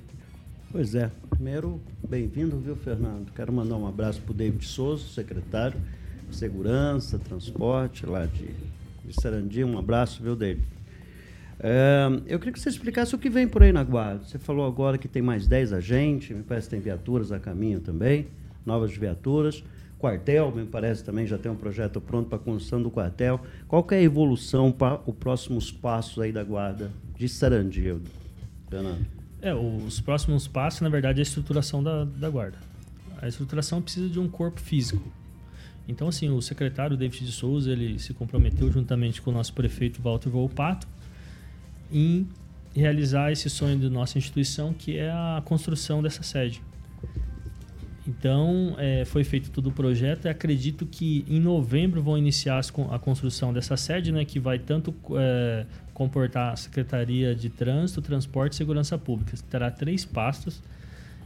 [0.69, 1.09] Pois é.
[1.29, 3.31] Primeiro, bem-vindo, viu, Fernando?
[3.31, 5.79] Quero mandar um abraço para o David Souza, secretário
[6.29, 8.47] de Segurança, Transporte, lá de,
[9.05, 9.63] de Sarandi.
[9.63, 10.65] Um abraço, viu, David?
[11.59, 14.25] É, eu queria que você explicasse o que vem por aí na Guarda.
[14.25, 17.79] Você falou agora que tem mais 10 agentes, me parece que tem viaturas a caminho
[17.79, 18.27] também,
[18.65, 19.63] novas viaturas.
[19.97, 23.39] Quartel, me parece também já tem um projeto pronto para a construção do quartel.
[23.69, 27.95] Qual que é a evolução para os próximos passos aí da Guarda de Sarandi,
[28.69, 29.16] Fernando?
[29.41, 32.57] É, os próximos passos, na verdade, é a estruturação da, da guarda.
[33.21, 35.11] A estruturação precisa de um corpo físico.
[35.87, 40.01] Então, assim, o secretário David de Souza, ele se comprometeu juntamente com o nosso prefeito
[40.01, 40.87] Walter Volpato
[41.91, 42.27] em
[42.75, 46.61] realizar esse sonho da nossa instituição, que é a construção dessa sede.
[48.07, 52.71] Então, é, foi feito todo o projeto e acredito que em novembro vão iniciar as
[52.89, 58.53] a construção dessa sede, né, que vai tanto é, comportar a Secretaria de Trânsito, Transporte
[58.53, 59.35] e Segurança Pública.
[59.49, 60.63] Terá três pastos.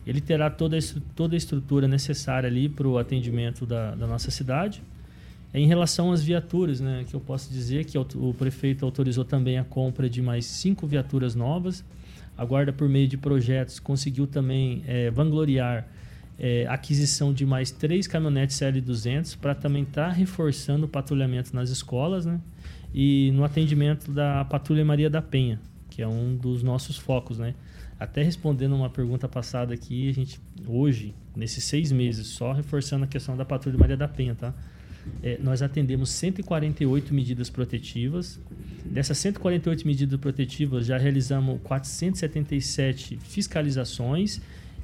[0.08, 0.82] Ele terá toda a,
[1.15, 4.82] toda a estrutura necessária ali para o atendimento da, da nossa cidade.
[5.54, 9.60] Em relação às viaturas, né, que eu posso dizer que auto- o prefeito autorizou também
[9.60, 11.84] a compra de mais cinco viaturas novas.
[12.36, 15.86] A Guarda, por meio de projetos, conseguiu também eh, vangloriar
[16.67, 22.25] a aquisição de mais três caminhonetes CL200 para também estar reforçando o patrulhamento nas escolas
[22.25, 22.39] né,
[22.93, 27.38] e no atendimento da Patrulha Maria da Penha, que é um dos nossos focos.
[27.38, 27.54] Né.
[27.99, 33.08] Até respondendo uma pergunta passada aqui, a gente hoje, nesses seis meses, só reforçando a
[33.08, 34.54] questão da Patrulha Maria da Penha, tá?
[35.23, 38.39] É, nós atendemos 148 medidas protetivas.
[38.86, 44.41] Dessas 148 medidas protetivas, já realizamos 477 fiscalizações.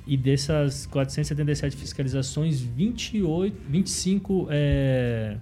[0.07, 5.37] E dessas 477 fiscalizações, 28, 25, é,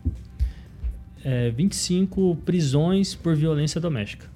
[1.23, 4.28] é, 25 prisões por violência doméstica.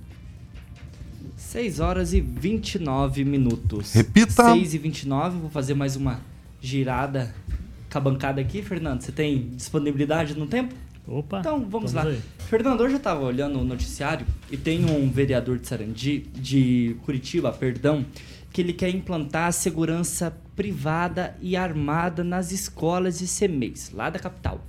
[1.35, 3.93] 6 horas e 29 minutos.
[3.93, 4.53] Repita.
[4.53, 6.19] 6 e 29, vou fazer mais uma
[6.61, 7.33] girada
[7.91, 9.01] com a bancada aqui, Fernando.
[9.01, 10.75] Você tem disponibilidade no tempo?
[11.07, 11.39] Opa!
[11.39, 12.03] Então vamos, lá.
[12.03, 12.19] aí.
[12.49, 17.51] Fernando, hoje eu estava olhando o noticiário e tem um vereador de Sarandi, de Curitiba,
[17.51, 18.05] perdão,
[18.59, 24.19] que ele quer implantar a segurança privada e armada nas escolas e CMEs, lá da
[24.19, 24.61] capital.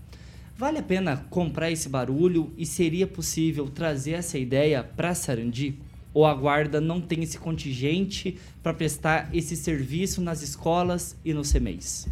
[0.56, 5.76] Vale a pena comprar esse barulho e seria possível trazer essa ideia para Sarandi?
[6.14, 11.52] Ou a guarda não tem esse contingente para prestar esse serviço nas escolas e nos
[11.52, 12.06] CMEs?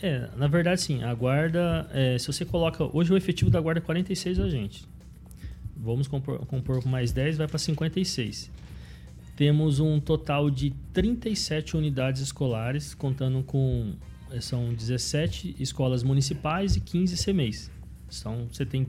[0.00, 1.02] É, na verdade, sim.
[1.02, 2.88] A guarda, é, se você coloca.
[2.96, 4.88] Hoje o efetivo da guarda é 46 agentes.
[5.76, 8.61] Vamos compor, compor com mais 10, vai para 56.
[9.36, 13.92] Temos um total de 37 unidades escolares, contando com.
[14.30, 17.70] eh, São 17 escolas municipais e 15 CMEs.
[18.14, 18.86] Então, você tem,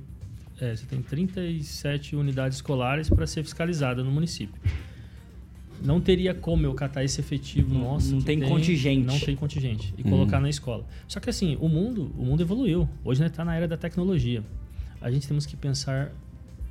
[0.59, 4.61] é, você tem 37 unidades escolares para ser fiscalizada no município.
[5.81, 8.11] Não teria como eu catar esse efetivo Não- nosso.
[8.11, 9.05] não que tem contingente.
[9.05, 9.93] Não tem contingente.
[9.97, 10.85] E colocar na escola.
[11.07, 12.87] Só que assim, o mundo, o mundo evoluiu.
[13.03, 14.43] Hoje nós está na era da tecnologia.
[15.01, 16.11] A gente temos que pensar,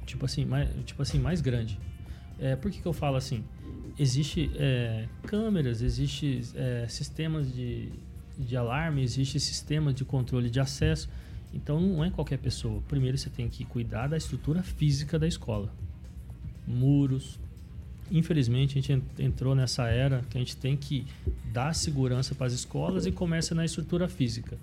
[0.07, 1.79] tipo assim, mais, tipo assim, mais grande.
[2.39, 3.45] É, por que, que eu falo assim?
[3.99, 7.91] Existe é, câmeras, existe é, sistemas de,
[8.39, 11.09] de alarme, existe sistema de controle de acesso.
[11.55, 12.83] Então não é qualquer pessoa.
[12.89, 15.71] Primeiro você tem que cuidar da estrutura física da escola.
[16.67, 17.39] Muros.
[18.11, 21.07] Infelizmente a gente en- entrou nessa era que a gente tem que
[21.53, 24.57] dar segurança para as escolas e começa na estrutura física.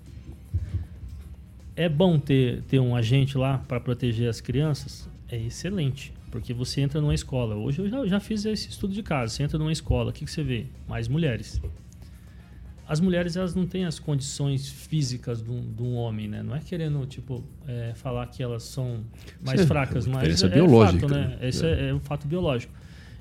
[1.76, 5.08] É bom ter, ter um agente lá para proteger as crianças?
[5.28, 7.54] É excelente, porque você entra numa escola.
[7.56, 9.34] Hoje eu já, já fiz esse estudo de casa.
[9.34, 10.66] Você entra numa escola, o que, que você vê?
[10.88, 11.60] Mais mulheres.
[12.86, 16.42] As mulheres elas não têm as condições físicas de um, de um homem, né?
[16.42, 19.00] Não é querendo tipo é, falar que elas são
[19.44, 21.36] mais Isso é fracas, uma mas é, biológica, fato, né?
[21.40, 21.48] né?
[21.48, 22.72] Esse é, é um fato biológico.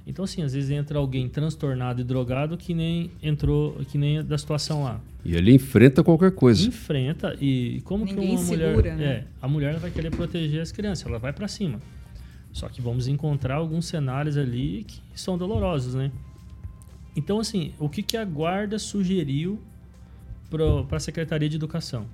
[0.08, 4.40] Então assim, às vezes entra alguém transtornado e drogado que nem entrou, que nem da
[4.40, 6.68] situação lá E ele enfrenta qualquer coisa.
[6.68, 9.06] enfrenta e como que Ninguém uma mulher segura, né?
[9.06, 11.80] é a mulher vai querer proteger as crianças ela vai para cima
[12.52, 16.12] só que vamos encontrar alguns cenários ali que são dolorosos né?
[17.16, 19.60] Então assim o que que a guarda sugeriu
[20.50, 22.08] para a secretaria de educação?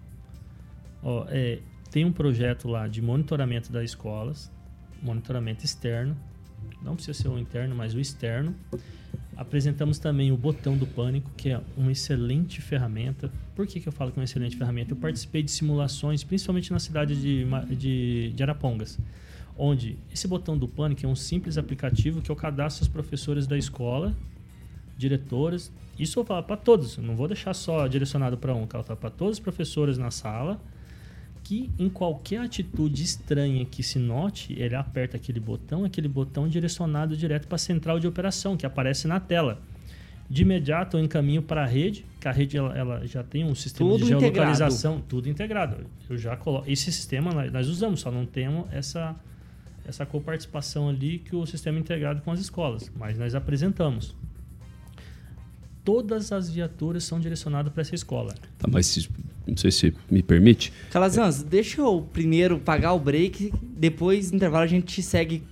[1.01, 1.59] Ó, é,
[1.91, 4.51] tem um projeto lá de monitoramento das escolas
[5.01, 6.17] monitoramento externo.
[6.81, 8.55] Não precisa ser o interno mas o externo.
[9.37, 13.29] Apresentamos também o botão do pânico, que é uma excelente ferramenta.
[13.53, 14.93] Por que, que eu falo que é uma excelente ferramenta?
[14.93, 17.45] Eu participei de simulações, principalmente na cidade de,
[17.75, 18.97] de, de Arapongas,
[19.57, 23.57] onde esse botão do pânico é um simples aplicativo que eu cadastro as professoras da
[23.57, 24.15] escola,
[24.97, 25.71] diretoras.
[25.97, 29.37] Isso eu falo para todos, não vou deixar só direcionado para um, tá para todas
[29.37, 30.59] as professoras na sala
[31.45, 37.15] que em qualquer atitude estranha que se note, ele aperta aquele botão, aquele botão direcionado
[37.15, 39.61] direto para a central de operação, que aparece na tela.
[40.27, 43.53] De imediato eu encaminho para a rede, que a rede ela, ela já tem um
[43.53, 45.85] sistema Tudo de geolocalização, tudo integrado.
[46.09, 49.15] Eu já coloco esse sistema nós usamos, só não temos essa
[49.87, 54.15] essa coparticipação ali que o sistema é integrado com as escolas, mas nós apresentamos.
[55.83, 58.33] Todas as viaturas são direcionadas para essa escola.
[58.57, 59.07] Tá, mas se-
[59.47, 60.73] não sei se me permite.
[60.89, 65.43] Calazans, deixa eu primeiro pagar o break, depois no intervalo a gente segue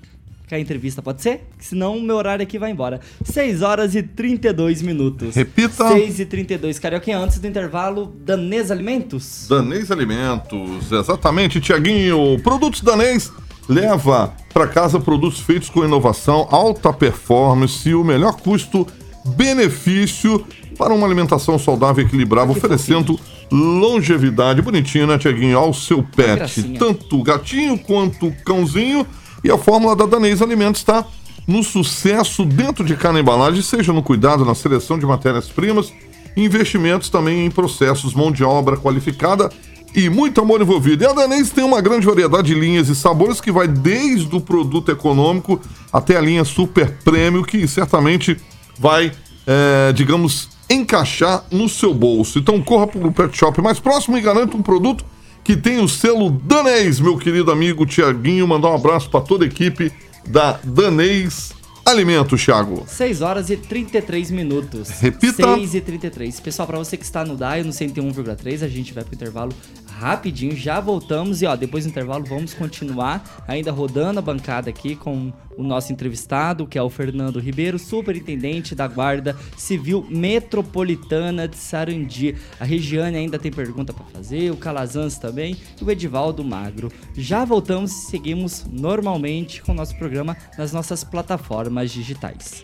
[0.49, 1.47] com a entrevista, pode ser?
[1.59, 2.99] Senão o meu horário aqui vai embora.
[3.23, 5.35] 6 horas e 32 minutos.
[5.35, 5.87] Repita.
[5.89, 6.79] 6 e 32.
[6.79, 9.45] Carioquinha, antes do intervalo, Danês Alimentos?
[9.47, 12.39] Danês Alimentos, exatamente, Tiaguinho.
[12.41, 13.31] Produtos Danês
[13.67, 20.45] leva para casa produtos feitos com inovação, alta performance e o melhor custo-benefício
[20.77, 23.19] para uma alimentação saudável e equilibrada, oferecendo
[23.51, 25.57] longevidade bonitinha, né, Tiaguinho?
[25.57, 26.79] Ao seu pet, gracinha.
[26.79, 29.05] tanto gatinho quanto cãozinho.
[29.43, 31.05] E a fórmula da Danês Alimentos está
[31.45, 35.91] no sucesso dentro de cada embalagem, seja no cuidado na seleção de matérias-primas,
[36.35, 39.49] investimentos também em processos, mão de obra qualificada
[39.95, 41.03] e muito amor envolvido.
[41.03, 44.41] E a Danês tem uma grande variedade de linhas e sabores que vai desde o
[44.41, 45.59] produto econômico
[45.91, 48.37] até a linha super prêmio, que certamente
[48.77, 49.11] vai,
[49.45, 52.39] é, digamos, encaixar no seu bolso.
[52.39, 55.05] Então corra para o pet shop mais próximo e garanta um produto
[55.43, 58.47] que tem o selo Danês, meu querido amigo Tiaguinho.
[58.47, 59.91] Mandar um abraço para toda a equipe
[60.27, 61.53] da Danês
[61.85, 62.85] Alimentos, Thiago.
[62.87, 64.89] 6 horas e 33 minutos.
[65.01, 65.55] Repita.
[65.55, 66.39] 6 e 33.
[66.39, 69.53] Pessoal, pra você que está no DAI, no 101,3, a gente vai pro intervalo
[69.99, 74.95] rapidinho, já voltamos e ó, depois do intervalo vamos continuar ainda rodando a bancada aqui
[74.95, 81.55] com o nosso entrevistado, que é o Fernando Ribeiro, superintendente da Guarda Civil Metropolitana de
[81.55, 82.35] Sarandi.
[82.59, 86.91] A Regiane ainda tem pergunta pra fazer, o Calazans também e o Edivaldo Magro.
[87.15, 92.63] Já voltamos e seguimos normalmente com o nosso programa nas nossas plataformas digitais.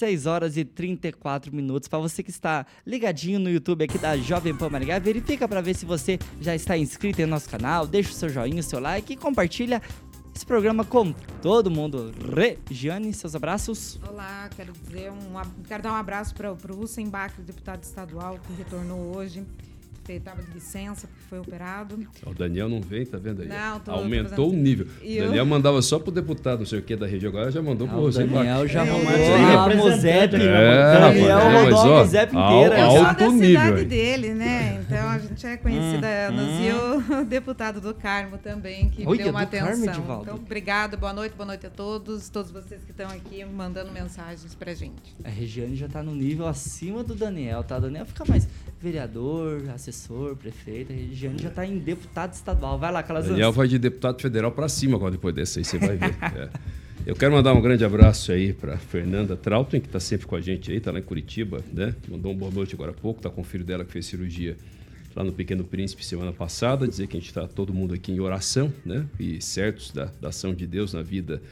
[0.00, 1.86] 6 horas e 34 minutos.
[1.86, 5.74] Para você que está ligadinho no YouTube aqui da Jovem Pan Maringá, verifica para ver
[5.74, 9.12] se você já está inscrito em nosso canal, deixa o seu joinha, o seu like
[9.12, 9.82] e compartilha
[10.34, 12.14] esse programa com todo mundo.
[12.66, 14.00] Regiane, seus abraços.
[14.08, 18.54] Olá, quero dizer um, quero dar um abraço para o Hussenbach, o deputado estadual, que
[18.54, 19.44] retornou hoje.
[20.08, 21.96] Estava de licença, porque foi operado.
[22.26, 23.48] O Daniel não vem, tá vendo aí?
[23.48, 24.86] Não, tô Aumentou fazendo- o nível.
[25.02, 27.48] E O eu- Daniel mandava só pro deputado, não sei o que, da região, agora
[27.52, 28.10] já mandou Ah, pro o.
[28.10, 30.26] Daniel já É, mandou a aqui, É, né?
[30.26, 32.86] Daniel rapaz, mandou mas, a ó, Mosep al- inteira.
[32.90, 33.86] Sou alto da nível, cidade hein?
[33.88, 34.84] dele, né?
[34.84, 39.46] Então a gente é conhecida no Zio, deputado do Carmo também, que Olha, deu uma
[39.46, 39.94] Carmo, atenção.
[39.94, 40.22] Edivaldo.
[40.24, 44.54] então, obrigado, boa noite, boa noite a todos, todos vocês que estão aqui mandando mensagens
[44.56, 45.14] pra gente.
[45.22, 47.76] A Regiane já tá no nível acima do Daniel, tá?
[47.76, 48.48] O Daniel fica mais
[48.80, 50.92] vereador, assessor, prefeito.
[50.92, 52.78] A Regiane já tá em deputado estadual.
[52.78, 53.32] Vai lá, Calazans.
[53.32, 56.16] Daniel vai de deputado federal para cima agora depois dessa aí, você vai ver.
[56.30, 56.48] É.
[57.06, 60.40] Eu quero mandar um grande abraço aí para Fernanda Trautem, que está sempre com a
[60.40, 61.94] gente aí, está lá em Curitiba, né?
[62.06, 64.56] Mandou uma boa noite agora há pouco, tá com o filho dela que fez cirurgia
[65.16, 68.20] lá no Pequeno Príncipe semana passada, dizer que a gente está todo mundo aqui em
[68.20, 69.06] oração, né?
[69.18, 71.42] E certos da, da ação de Deus na vida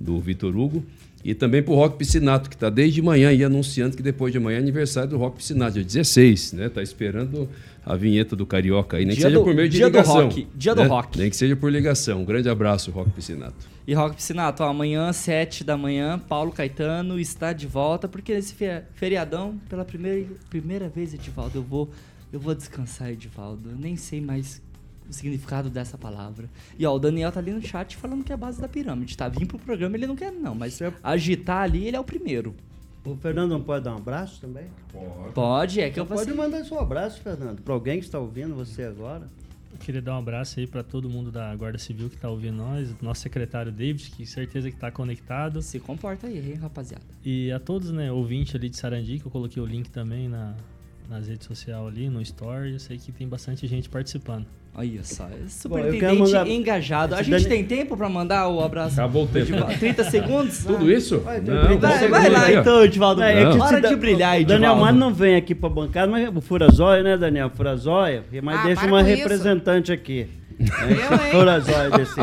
[0.00, 0.84] do Vitor Hugo.
[1.24, 4.38] E também para o Rock Piscinato, que está desde manhã aí anunciando que depois de
[4.38, 6.68] amanhã é aniversário do Rock Piscinato, dia 16, né?
[6.68, 7.48] Tá esperando
[7.84, 9.92] a vinheta do Carioca aí, nem Dia que seja do- por meio de dia do
[9.98, 10.24] ligação.
[10.28, 10.86] rock, dia do né?
[10.86, 11.18] rock.
[11.18, 12.22] Nem que seja por ligação.
[12.22, 13.56] Um grande abraço, Rock Piscinato.
[13.86, 18.54] E Rock Piscinato, ó, amanhã, 7 da manhã, Paulo Caetano está de volta, porque nesse
[18.54, 21.90] fe- feriadão, pela primeira, primeira vez, Edivaldo, eu vou,
[22.32, 23.70] eu vou descansar, Edivaldo.
[23.70, 24.62] Eu nem sei mais
[25.08, 26.48] o significado dessa palavra.
[26.78, 29.16] E ó, o Daniel tá ali no chat falando que é a base da pirâmide,
[29.16, 29.28] tá?
[29.28, 32.54] Vim pro programa, ele não quer não, mas agitar ali, ele é o primeiro.
[33.04, 34.66] O Fernando não pode dar um abraço também?
[35.32, 36.44] Pode, é que eu Então pode passei...
[36.44, 39.26] mandar seu abraço, Fernando, para alguém que está ouvindo você agora.
[39.72, 42.56] Eu queria dar um abraço aí para todo mundo da Guarda Civil que está ouvindo
[42.56, 45.62] nós, nosso secretário David, que certeza que está conectado.
[45.62, 47.04] Se comporta aí, hein, rapaziada.
[47.24, 50.54] E a todos, né, ouvintes ali de Sarandi, que eu coloquei o link também na,
[51.08, 52.72] nas redes sociais ali, no Story.
[52.72, 54.46] Eu sei que tem bastante gente participando.
[54.74, 57.14] Olha só, é Bom, superintendente quero mandar- engajado.
[57.16, 58.92] A gente Dani- tem tempo pra mandar o abraço?
[59.00, 59.38] Acabou o tempo.
[59.50, 59.76] Edivaldo?
[59.78, 60.64] 30 segundos?
[60.64, 61.18] Tudo isso?
[61.18, 63.22] Vai, Não, Vai, vai lá aqui, então, Edivaldo.
[63.22, 64.46] É, é Hora de brilhar, O Edivaldo.
[64.62, 67.50] Daniel Mário não vem aqui para bancada, mas o Furazóia, né, Daniel?
[67.50, 69.16] Furazóia, mas Ah, deixa para uma com isso.
[69.18, 69.90] representante
[70.60, 71.18] Eu?
[71.38, 72.14] Furazóia desse.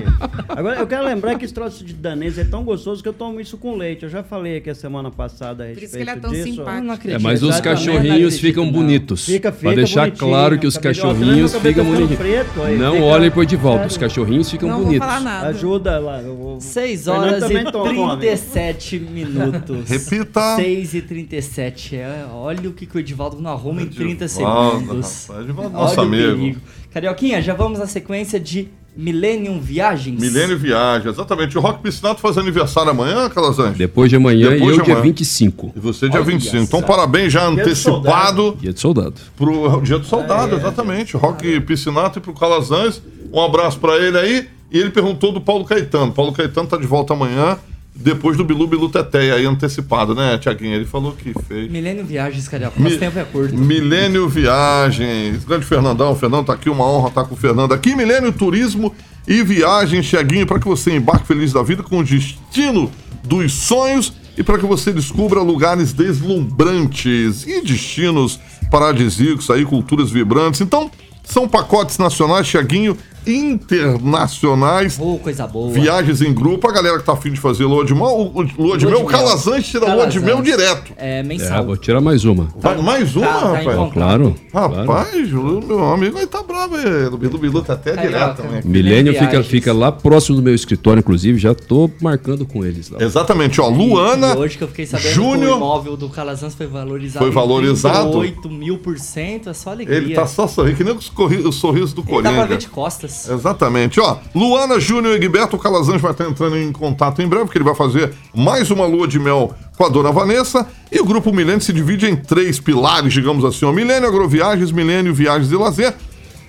[0.50, 3.40] Agora, eu quero lembrar que esse troço de danês é tão gostoso que eu tomo
[3.40, 4.04] isso com leite.
[4.04, 6.32] Eu já falei aqui a semana passada a Por respeito isso que ele é tão
[6.32, 6.44] disso.
[6.44, 6.78] simpático.
[6.78, 7.22] Eu não É, acredito.
[7.24, 8.72] mas os não cachorrinhos acredito, ficam não.
[8.74, 9.26] bonitos.
[9.26, 12.12] Fica, Pra fica deixar bonitinho, claro que os cabelo- cachorrinhos ó, ficam bonitinhos.
[12.12, 12.62] ficando preto?
[12.64, 14.08] Aí Não fica- olhem pro Edivaldo, os Sério.
[14.10, 15.08] cachorrinhos ficam Não vou bonitos.
[15.08, 15.48] falar nada.
[15.48, 16.20] Ajuda lá.
[16.20, 18.18] o- o 6 Fernando horas e toma, come.
[18.22, 19.90] 37 minutos.
[19.90, 20.56] Repita.
[20.58, 21.96] 6 e 37.
[21.96, 25.28] É, olha o que, que o Edivaldo não arruma em 30 Edivaldo, segundos.
[25.28, 26.58] rapaz, Edivaldo, Olha nosso o amigo.
[26.96, 30.18] Carioquinha, já vamos na sequência de Millennium Viagens.
[30.18, 31.58] Milênio Viagem, exatamente.
[31.58, 33.76] O Rock Piscinato faz aniversário amanhã, Calazans?
[33.76, 35.10] Depois de amanhã Depois e de eu dia amanhã.
[35.10, 35.74] 25.
[35.76, 36.56] E você dia Olha 25.
[36.64, 39.14] Então, parabéns já do antecipado Dia de soldado.
[39.36, 41.18] pro Dia do Soldado, exatamente.
[41.18, 43.02] O Rock Piscinato e pro Calazans.
[43.34, 44.48] Um abraço pra ele aí.
[44.72, 46.14] E ele perguntou do Paulo Caetano.
[46.14, 47.58] Paulo Caetano tá de volta amanhã,
[47.96, 50.76] depois do Bilu Bilu Teteia, aí antecipado, né, Tiaguinho?
[50.76, 51.72] Ele falou que fez.
[51.72, 52.78] Milênio Viagens, Carioca.
[52.80, 53.56] Nosso Mi- tempo é curto.
[53.58, 55.44] Milênio Viagens.
[55.46, 56.12] Grande Fernandão.
[56.12, 57.96] O Fernando tá aqui, uma honra estar com o Fernando aqui.
[57.96, 58.94] Milênio Turismo
[59.28, 62.92] e Viagens, Tiaguinho, para que você embarque feliz da vida com o destino
[63.24, 68.40] dos sonhos e para que você descubra lugares deslumbrantes e destinos
[68.70, 70.62] paradisíacos aí, culturas vibrantes.
[70.62, 70.92] Então,
[71.24, 72.98] são pacotes nacionais, Tiaguinho,
[73.28, 74.98] internacionais.
[75.00, 75.72] Oh, coisa boa.
[75.72, 78.86] Viagens em grupo, a galera que tá afim de fazer lua de mel, lua de
[78.86, 80.94] mel, o Calazans tira lua de mel direto.
[80.98, 81.66] É É, mensal.
[81.66, 82.50] vou tirar mais uma.
[82.58, 83.94] Vai mais uma, Tá- tá rapaz?
[83.94, 84.36] Claro.
[84.54, 87.08] Rapaz, o meu amigo aí tá bravo, é.
[87.08, 88.18] O Bilu Bilu tá até Carioca.
[88.18, 88.62] direto também.
[88.66, 93.02] Milênio fica, fica lá próximo do meu escritório, inclusive, já tô marcando com eles lá.
[93.02, 93.70] Exatamente, ó.
[93.70, 97.24] Luana, E hoje que eu fiquei sabendo que Júnior- o imóvel do Calazans foi valorizado.
[97.26, 98.18] Foi valorizado?
[98.18, 99.98] 8 mil por cento, é só alegria.
[99.98, 102.38] ele tá só sorrindo, que nem o sorri- o sorriso do Ele dá pra ver
[102.40, 102.58] Coringa.
[102.58, 103.12] de costas.
[103.30, 104.18] Exatamente, ó.
[104.34, 107.76] Luana, Júnior e Egberto Calazans vai estar entrando em contato em breve, porque ele vai
[107.76, 110.68] fazer mais uma lua de mel com a dona Vanessa.
[110.92, 113.72] E o grupo Milênio se divide em três pilares, digamos assim: ó.
[113.72, 115.94] Milênio Agroviagens, Milênio Viagens e Lazer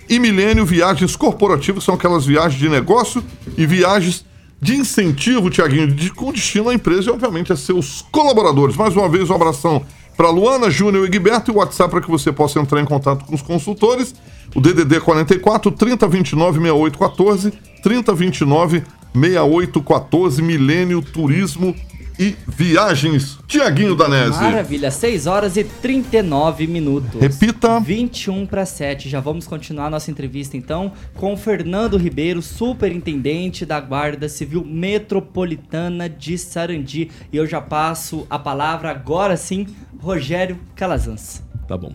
[0.08, 3.22] e Milênio Viagens Corporativas, são aquelas viagens de negócio
[3.56, 4.24] e viagens
[4.60, 8.76] de incentivo, Tiaguinho, de, com destino à empresa e, obviamente, a seus colaboradores.
[8.76, 9.84] Mais uma vez, um abração
[10.16, 13.24] para Luana, Júnior e Egberto e o WhatsApp para que você possa entrar em contato
[13.24, 14.14] com os consultores.
[14.54, 18.82] O DDD 44 3029 6814, 3029
[19.14, 21.74] 6814, Milênio Turismo
[22.18, 23.38] e Viagens.
[23.46, 24.40] Tiaguinho Danese.
[24.40, 27.20] Maravilha, 6 horas e 39 minutos.
[27.20, 27.78] Repita.
[27.80, 29.08] 21 para 7.
[29.08, 36.08] Já vamos continuar nossa entrevista então com o Fernando Ribeiro, superintendente da Guarda Civil Metropolitana
[36.08, 37.10] de Sarandi.
[37.32, 39.66] E eu já passo a palavra agora sim,
[39.98, 41.42] Rogério Calazans.
[41.68, 41.92] Tá bom.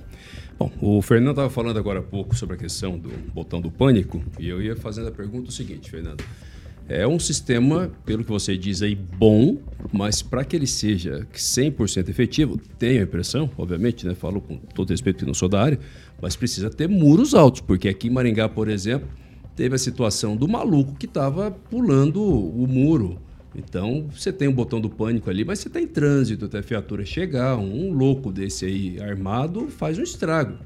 [0.62, 4.22] Bom, o Fernando estava falando agora há pouco sobre a questão do botão do pânico
[4.38, 6.24] e eu ia fazendo a pergunta o seguinte, Fernando.
[6.88, 9.58] É um sistema, pelo que você diz aí, bom,
[9.92, 14.92] mas para que ele seja 100% efetivo, tenho a impressão, obviamente, né, falo com todo
[14.92, 15.80] respeito que não sou da área,
[16.22, 19.10] mas precisa ter muros altos, porque aqui em Maringá, por exemplo,
[19.56, 23.18] teve a situação do maluco que estava pulando o muro.
[23.56, 26.62] Então, você tem um botão do pânico ali, mas você está em trânsito até a
[26.62, 27.58] viatura chegar.
[27.58, 30.58] Um louco desse aí armado faz um estrago.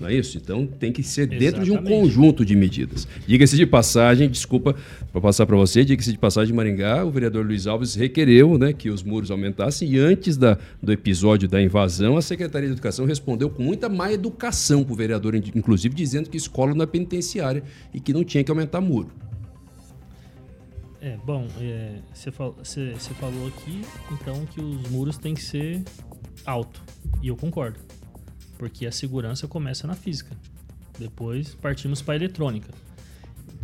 [0.00, 0.36] Não é isso?
[0.36, 3.06] Então, tem que ser dentro de um conjunto de medidas.
[3.26, 4.74] Diga-se de passagem, desculpa
[5.12, 8.72] para passar para você, diga-se de passagem, em Maringá, o vereador Luiz Alves requereu né,
[8.72, 13.06] que os muros aumentassem e antes da, do episódio da invasão, a Secretaria de Educação
[13.06, 17.62] respondeu com muita má educação para o vereador, inclusive dizendo que escola não é penitenciária
[17.92, 19.10] e que não tinha que aumentar muro.
[21.04, 25.42] É, bom, é, você fal- você- você falou aqui, então, que os muros têm que
[25.42, 25.82] ser
[26.46, 26.82] alto.
[27.22, 27.78] E eu concordo.
[28.56, 30.34] Porque a segurança começa na física.
[30.98, 32.72] Depois partimos para a eletrônica.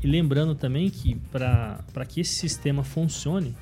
[0.03, 3.57] E lembrando também que para que esse sistema funcione,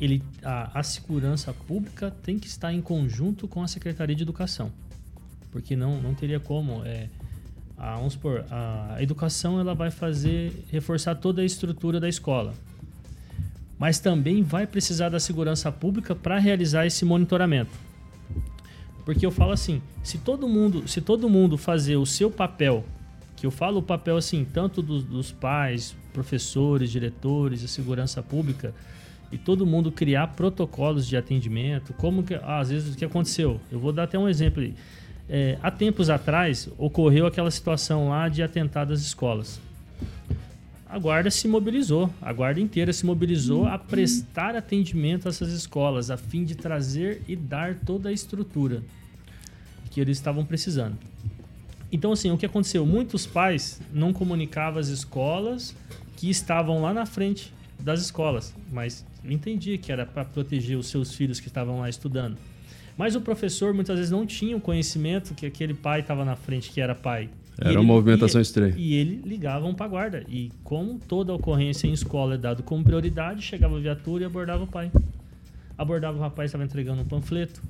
[0.00, 4.72] ele, a, a segurança pública tem que estar em conjunto com a Secretaria de Educação.
[5.50, 6.82] Porque não, não teria como.
[6.86, 7.10] É,
[7.76, 12.54] a, vamos supor, a educação ela vai fazer reforçar toda a estrutura da escola.
[13.80, 17.70] Mas também vai precisar da segurança pública para realizar esse monitoramento.
[19.06, 22.84] Porque eu falo assim, se todo mundo, se todo mundo fazer o seu papel,
[23.36, 28.74] que eu falo o papel assim, tanto dos, dos pais, professores, diretores, a segurança pública,
[29.32, 33.58] e todo mundo criar protocolos de atendimento, como que, ah, às vezes o que aconteceu?
[33.72, 34.74] Eu vou dar até um exemplo aí.
[35.26, 39.58] É, há tempos atrás ocorreu aquela situação lá de atentado às escolas.
[40.90, 46.10] A guarda se mobilizou, a guarda inteira se mobilizou a prestar atendimento a essas escolas,
[46.10, 48.82] a fim de trazer e dar toda a estrutura
[49.88, 50.98] que eles estavam precisando.
[51.92, 52.84] Então, assim, o que aconteceu?
[52.84, 55.76] Muitos pais não comunicavam as escolas
[56.16, 60.88] que estavam lá na frente das escolas, mas eu entendi que era para proteger os
[60.88, 62.36] seus filhos que estavam lá estudando.
[62.98, 66.68] Mas o professor muitas vezes não tinha o conhecimento que aquele pai estava na frente,
[66.68, 67.30] que era pai.
[67.60, 68.74] E Era uma movimentação estranha.
[68.76, 70.24] E ele ligavam para a guarda.
[70.28, 74.64] E como toda ocorrência em escola é dado como prioridade, chegava a viatura e abordava
[74.64, 74.90] o pai.
[75.76, 77.62] Abordava o rapaz estava entregando um panfleto,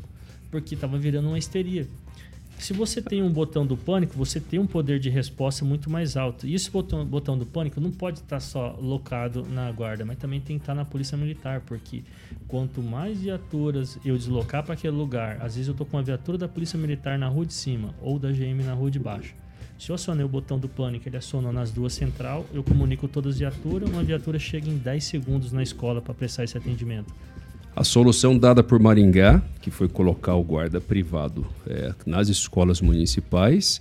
[0.51, 1.86] porque estava virando uma histeria.
[2.61, 6.14] Se você tem um botão do pânico, você tem um poder de resposta muito mais
[6.14, 6.47] alto.
[6.47, 10.41] E esse botão, botão do pânico não pode estar só locado na guarda, mas também
[10.41, 12.03] tem que estar na polícia militar, porque
[12.47, 16.36] quanto mais viaturas eu deslocar para aquele lugar, às vezes eu tô com uma viatura
[16.36, 19.34] da polícia militar na rua de cima ou da GM na rua de baixo.
[19.81, 23.33] Se eu acionei o botão do pânico, ele acionou nas duas central, eu comunico todas
[23.33, 27.11] as viaturas, uma viatura chega em 10 segundos na escola para prestar esse atendimento.
[27.74, 33.81] A solução dada por Maringá, que foi colocar o guarda privado é, nas escolas municipais,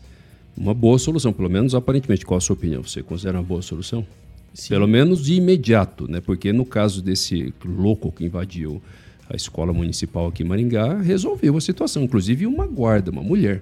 [0.56, 2.26] uma boa solução, pelo menos aparentemente.
[2.26, 2.82] Qual a sua opinião?
[2.82, 4.08] Você considera uma boa solução?
[4.54, 4.70] Sim.
[4.70, 6.22] Pelo menos de imediato, né?
[6.22, 8.82] Porque no caso desse louco que invadiu
[9.30, 12.04] a escola municipal aqui em Maringá, resolveu a situação.
[12.04, 13.62] Inclusive uma guarda, uma mulher.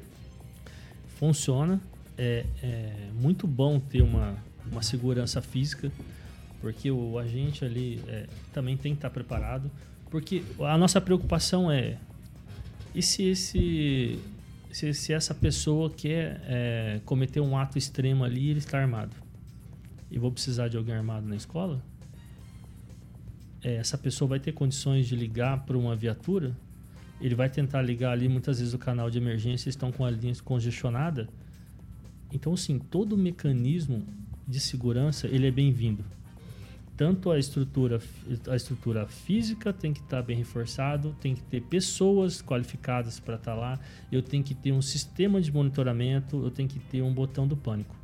[1.20, 1.82] funciona.
[2.18, 4.36] É, é muito bom ter uma,
[4.72, 5.92] uma segurança física,
[6.60, 9.70] porque o agente ali é, também tem que estar preparado.
[10.10, 11.98] Porque a nossa preocupação é:
[12.96, 14.20] e se, esse,
[14.72, 19.16] se, se essa pessoa quer é, cometer um ato extremo ali e ele está armado?
[20.10, 21.82] E vou precisar de alguém armado na escola?
[23.62, 26.56] É, essa pessoa vai ter condições de ligar para uma viatura?
[27.20, 30.34] Ele vai tentar ligar ali, muitas vezes o canal de emergência estão com a linha
[30.44, 31.28] congestionada.
[32.32, 34.06] Então, assim, todo o mecanismo
[34.48, 36.04] de segurança ele é bem-vindo.
[36.96, 38.02] Tanto a estrutura,
[38.50, 43.54] a estrutura física tem que estar bem reforçado, tem que ter pessoas qualificadas para estar
[43.54, 43.80] lá,
[44.12, 47.56] eu tenho que ter um sistema de monitoramento, eu tenho que ter um botão do
[47.56, 47.96] pânico.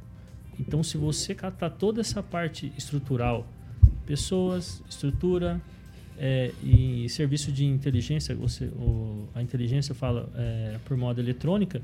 [0.59, 3.47] Então, se você catar toda essa parte estrutural,
[4.05, 5.59] pessoas, estrutura
[6.17, 11.81] é, e serviço de inteligência, você, o, a inteligência fala é, por modo eletrônica,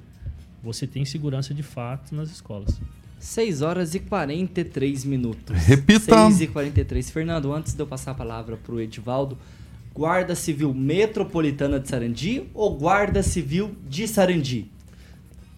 [0.64, 2.80] você tem segurança de fato nas escolas.
[3.20, 5.56] 6 horas e 43 minutos.
[5.66, 6.16] Repita.
[6.30, 7.10] 6 e 43.
[7.10, 9.38] Fernando, antes de eu passar a palavra para o Edivaldo,
[9.94, 14.72] Guarda Civil Metropolitana de Sarandi ou Guarda Civil de Sarandi?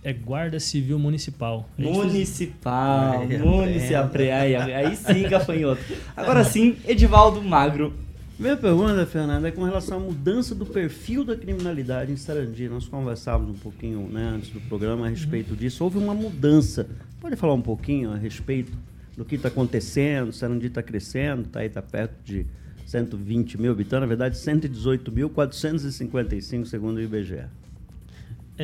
[0.03, 1.69] É Guarda Civil Municipal.
[1.77, 4.09] Fez- Municipal, É, municipal.
[4.15, 5.81] Aí, aí sim, gafanhoto.
[6.17, 7.93] Agora sim, Edivaldo Magro.
[8.41, 12.67] Minha pergunta, Fernanda, é com relação à mudança do perfil da criminalidade em Sarandi.
[12.67, 15.83] Nós conversávamos um pouquinho né, antes do programa a respeito disso.
[15.83, 16.89] Houve uma mudança.
[17.19, 18.71] Pode falar um pouquinho a respeito
[19.15, 20.33] do que está acontecendo?
[20.33, 22.47] Sarandi está crescendo, está aí tá perto de
[22.87, 27.45] 120 mil habitantes, na verdade 118.455 segundo o IBGE.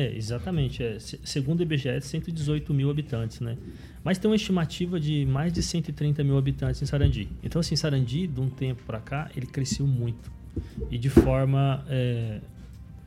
[0.00, 0.82] É, exatamente.
[0.82, 3.56] É, Se- segundo o IBGE, é 118 mil habitantes, né?
[4.04, 7.28] Mas tem uma estimativa de mais de 130 mil habitantes em Sarandi.
[7.42, 10.30] Então, assim, Sarandi, de um tempo para cá, ele cresceu muito.
[10.90, 12.40] E de forma é,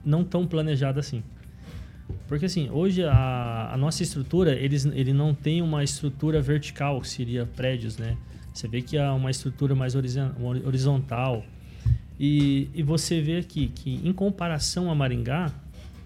[0.03, 1.23] não tão planejada assim.
[2.27, 7.07] Porque, assim, hoje a, a nossa estrutura, eles, ele não tem uma estrutura vertical, que
[7.07, 8.17] seria prédios, né?
[8.53, 10.33] Você vê que há uma estrutura mais horizon-
[10.65, 11.45] horizontal.
[12.19, 15.53] E, e você vê aqui que, em comparação a Maringá,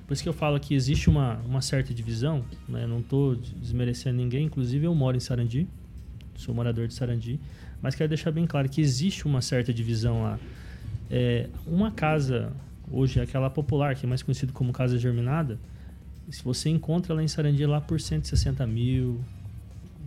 [0.05, 2.85] por isso que eu falo que existe uma, uma certa divisão, né?
[2.85, 5.67] não estou desmerecendo ninguém, inclusive eu moro em Sarandi,
[6.35, 7.39] sou morador de Sarandi,
[7.81, 10.39] mas quero deixar bem claro que existe uma certa divisão lá.
[11.09, 12.51] É, uma casa,
[12.91, 15.59] hoje, aquela popular, que é mais conhecida como Casa Germinada,
[16.29, 19.19] se você encontra lá em Sarandi lá por 160 mil,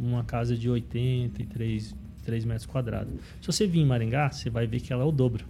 [0.00, 1.94] uma casa de 83
[2.28, 3.14] 3 metros quadrados.
[3.40, 5.46] Se você vir em Maringá, você vai ver que ela é o dobro.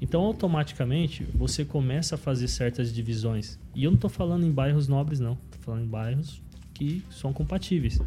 [0.00, 3.58] Então, automaticamente, você começa a fazer certas divisões.
[3.74, 5.38] E eu não estou falando em bairros nobres, não.
[5.46, 6.42] Estou falando em bairros
[6.74, 7.98] que são compatíveis.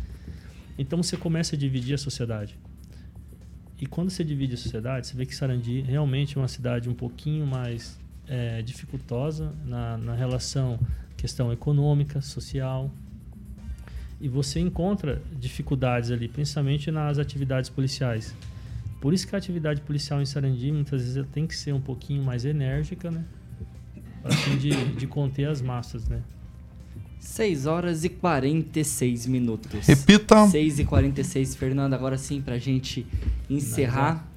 [0.78, 2.58] Então, você começa a dividir a sociedade.
[3.82, 6.94] E quando você divide a sociedade, você vê que Sarandi realmente é uma cidade um
[6.94, 10.80] pouquinho mais é, dificultosa na, na relação
[11.18, 12.92] questão econômica, social.
[14.22, 18.36] E você encontra dificuldades ali, principalmente nas atividades policiais.
[19.00, 22.24] Por isso que a atividade policial em Sarandi muitas vezes tem que ser um pouquinho
[22.24, 23.24] mais enérgica, né?
[24.22, 26.22] Para fim de, de conter as massas, né?
[27.20, 29.86] 6 horas e 46 minutos.
[29.86, 30.48] Repita.
[30.48, 31.94] 6 e 46, Fernando.
[31.94, 33.06] Agora sim, pra gente
[33.50, 34.28] encerrar.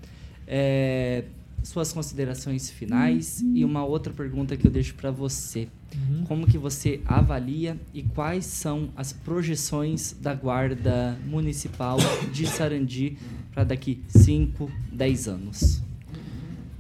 [0.47, 1.25] é,
[1.63, 5.69] suas considerações finais e uma outra pergunta que eu deixo pra você.
[5.95, 6.25] Uhum.
[6.25, 11.99] Como que você avalia e quais são as projeções da Guarda Municipal
[12.33, 13.17] de Sarandi
[13.53, 15.83] para daqui 5, 10 anos?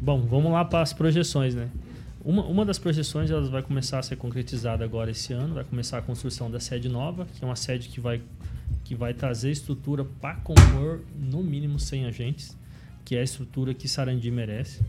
[0.00, 1.68] Bom, vamos lá para as projeções, né?
[2.24, 5.98] Uma, uma das projeções elas vai começar a ser concretizada agora esse ano, vai começar
[5.98, 8.22] a construção da sede nova, que é uma sede que vai,
[8.84, 12.56] que vai trazer estrutura para compor no mínimo 100 agentes,
[13.04, 14.80] que é a estrutura que Sarandi merece.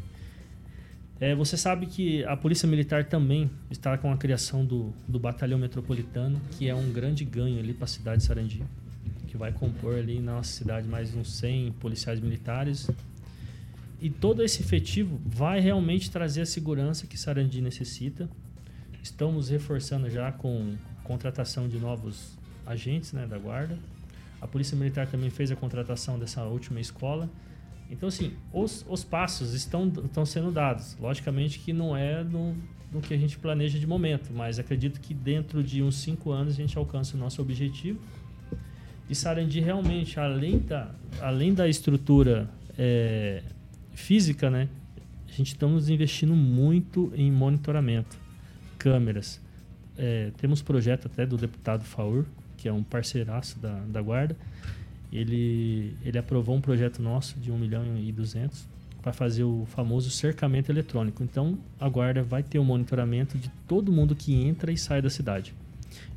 [1.20, 5.58] É, você sabe que a Polícia Militar também está com a criação do, do Batalhão
[5.58, 8.64] Metropolitano, que é um grande ganho ali para a cidade de Sarandi,
[9.28, 12.90] que vai compor ali na nossa cidade mais uns 100 policiais militares.
[14.02, 18.30] E todo esse efetivo vai realmente trazer a segurança que Sarandi necessita.
[19.02, 23.78] Estamos reforçando já com contratação de novos agentes né, da guarda.
[24.42, 27.30] A Polícia Militar também fez a contratação dessa última escola.
[27.94, 30.98] Então, assim, os, os passos estão, estão sendo dados.
[31.00, 32.56] Logicamente que não é no,
[32.92, 36.54] no que a gente planeja de momento, mas acredito que dentro de uns cinco anos
[36.54, 38.00] a gente alcança o nosso objetivo.
[39.08, 40.90] E Sarandi realmente, além da,
[41.22, 43.44] além da estrutura é,
[43.94, 44.68] física, né?
[45.28, 48.18] A gente estamos investindo muito em monitoramento,
[48.78, 49.40] câmeras.
[49.96, 52.26] É, temos projeto até do deputado Faur,
[52.58, 54.36] que é um parceiraço da, da guarda.
[55.14, 58.68] Ele, ele aprovou um projeto nosso de 1 milhão e 200
[59.02, 61.22] para fazer o famoso cercamento eletrônico.
[61.24, 65.10] Então, a guarda vai ter o monitoramento de todo mundo que entra e sai da
[65.10, 65.54] cidade.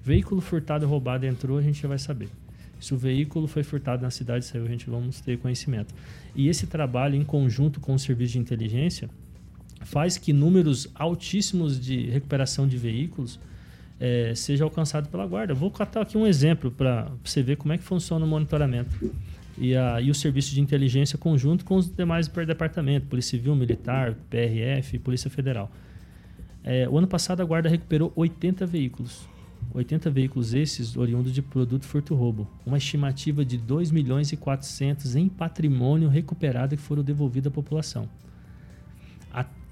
[0.02, 2.28] Veículo furtado, roubado, entrou, a gente já vai saber.
[2.78, 5.92] Se o veículo foi furtado na cidade, saiu, a gente vamos ter conhecimento.
[6.34, 9.10] E esse trabalho em conjunto com o serviço de inteligência
[9.80, 13.38] faz que números altíssimos de recuperação de veículos
[13.98, 15.54] é, seja alcançado pela guarda.
[15.54, 19.10] Vou catar aqui um exemplo para você ver como é que funciona o monitoramento
[19.58, 24.14] e, a, e o serviço de inteligência conjunto com os demais departamentos, Polícia Civil, Militar,
[24.28, 25.70] PRF, Polícia Federal.
[26.62, 29.26] É, o ano passado a guarda recuperou 80 veículos.
[29.72, 32.48] 80 veículos esses oriundos de produto furto-roubo.
[32.64, 38.08] Uma estimativa de 2 milhões e 400 em patrimônio recuperado que foram devolvido à população.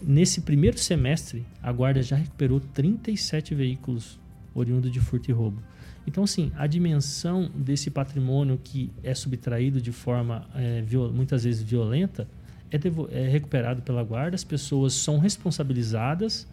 [0.02, 4.18] Nesse primeiro semestre, a guarda já recuperou 37 veículos
[4.54, 5.62] oriundos de furto e roubo.
[6.06, 12.28] Então, assim, a dimensão desse patrimônio que é subtraído de forma é, muitas vezes violenta
[12.70, 12.78] é,
[13.10, 16.46] é, recuperado pela guarda, as pessoas são responsabilizadas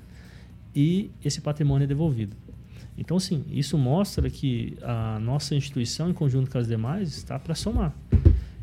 [0.74, 2.36] e esse patrimônio é devolvido.
[2.98, 7.56] Então, assim, isso mostra que a nossa instituição, em conjunto com as demais, está para
[7.56, 7.94] somar.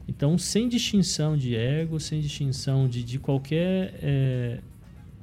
[0.06, 3.94] Então, sem distinção de ego, sem distinção de, de qualquer.
[4.00, 4.60] É,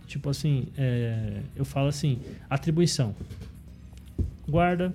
[0.08, 3.16] tipo assim, é, eu falo assim, atribuição.
[4.48, 4.94] Guarda,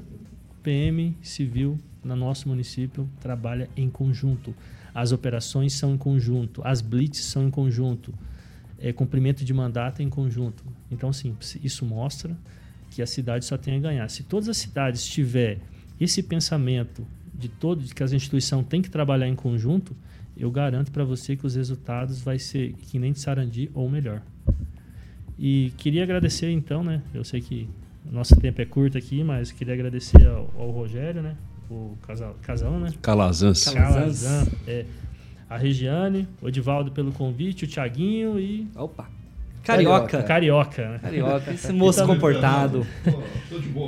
[0.63, 4.55] PM Civil no nosso município trabalha em conjunto.
[4.95, 8.13] As operações são em conjunto, as blitz são em conjunto,
[8.79, 10.65] é, cumprimento de mandato é em conjunto.
[10.91, 12.37] Então, sim, isso mostra
[12.91, 14.09] que a cidade só tem a ganhar.
[14.09, 15.59] Se todas as cidades tiver
[16.01, 19.95] esse pensamento de todo de que as instituições têm que trabalhar em conjunto,
[20.37, 24.23] eu garanto para você que os resultados vai ser que nem de Sarandi ou melhor.
[25.43, 27.01] E queria agradecer então, né?
[27.15, 27.67] Eu sei que
[28.05, 31.35] nosso tempo é curto aqui, mas queria agradecer ao, ao Rogério, né?
[31.71, 32.93] O casal, casal né?
[33.01, 33.65] Calazans.
[33.65, 34.51] Calazans.
[34.67, 34.85] É,
[35.49, 38.69] a Regiane, o Edivaldo pelo convite, o Thiaguinho e.
[38.77, 39.09] Opa!
[39.63, 40.23] Carioca.
[40.23, 40.99] Carioca, né?
[41.03, 42.87] Carioca, esse moço comportado.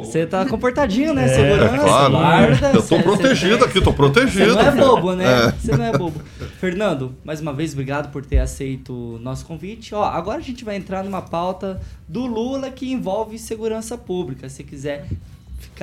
[0.00, 1.24] Você tá comportadinho, né?
[1.24, 2.12] É, Segurança, claro.
[2.12, 2.66] guarda.
[2.68, 4.54] Eu tô cê- protegido cê- aqui, tô protegido.
[4.54, 5.24] Você não é bobo, né?
[5.48, 5.52] É.
[5.52, 6.20] Você não é bobo.
[6.60, 9.94] Fernando, mais uma vez, obrigado por ter aceito o nosso convite.
[9.94, 14.48] Ó, agora a gente vai entrar numa pauta do Lula que envolve segurança pública.
[14.48, 15.06] Se quiser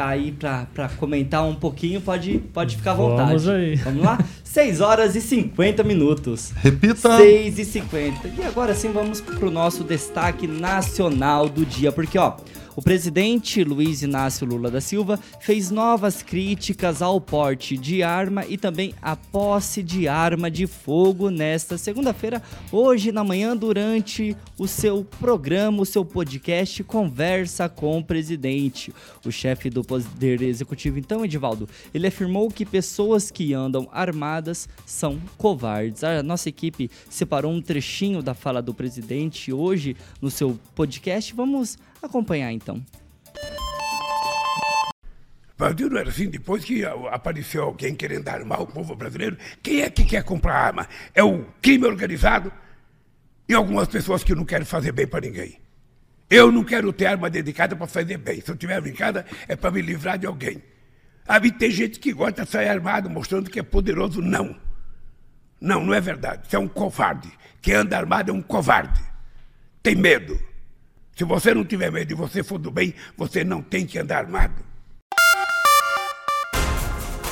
[0.08, 3.30] aí pra, pra comentar um pouquinho, pode, pode ficar à vontade.
[3.30, 3.76] Vamos aí.
[3.76, 4.20] Vamos lá?
[4.43, 6.52] 6 horas e 50 minutos.
[6.56, 7.18] Repita.
[7.18, 8.28] 6 e 50.
[8.28, 12.34] E agora sim vamos pro nosso destaque nacional do dia, porque ó,
[12.80, 18.57] o presidente Luiz Inácio Lula da Silva fez novas críticas ao porte de arma e
[18.57, 25.03] também à posse de arma de fogo nesta segunda-feira, hoje na manhã, durante o seu
[25.19, 28.93] programa, o seu podcast Conversa com o Presidente.
[29.25, 35.19] O chefe do Poder Executivo, então, Edivaldo, ele afirmou que pessoas que andam armadas são
[35.38, 36.01] covardes.
[36.01, 41.34] A nossa equipe separou um trechinho da fala do presidente hoje no seu podcast.
[41.36, 42.84] Vamos acompanhar então.
[45.60, 50.06] Não era assim, depois que apareceu alguém querendo armar o povo brasileiro, quem é que
[50.06, 50.88] quer comprar arma?
[51.14, 52.52] É o crime organizado
[53.47, 55.60] e algumas pessoas que não querem fazer bem para ninguém.
[56.30, 58.39] Eu não quero ter arma dedicada para fazer bem.
[58.39, 60.64] Se eu tiver brincada, é para me livrar de alguém.
[61.28, 64.22] Aí tem gente que gosta de sair armado, mostrando que é poderoso.
[64.22, 64.56] Não.
[65.60, 66.47] Não, não é verdade.
[66.47, 67.30] Você é um covarde.
[67.62, 69.02] Quem anda armado é um covarde.
[69.84, 70.39] Tem medo.
[71.20, 74.20] Se você não tiver medo e você for do bem, você não tem que andar
[74.20, 74.53] armado.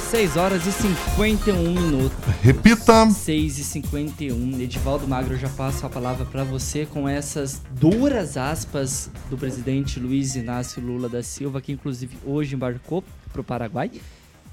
[0.09, 2.17] 6 horas e 51 minutos.
[2.41, 3.09] Repita.
[3.09, 4.59] 6 e 51.
[4.59, 10.01] Edivaldo Magro, eu já passo a palavra para você com essas duras aspas do presidente
[10.01, 13.89] Luiz Inácio Lula da Silva, que inclusive hoje embarcou para o Paraguai,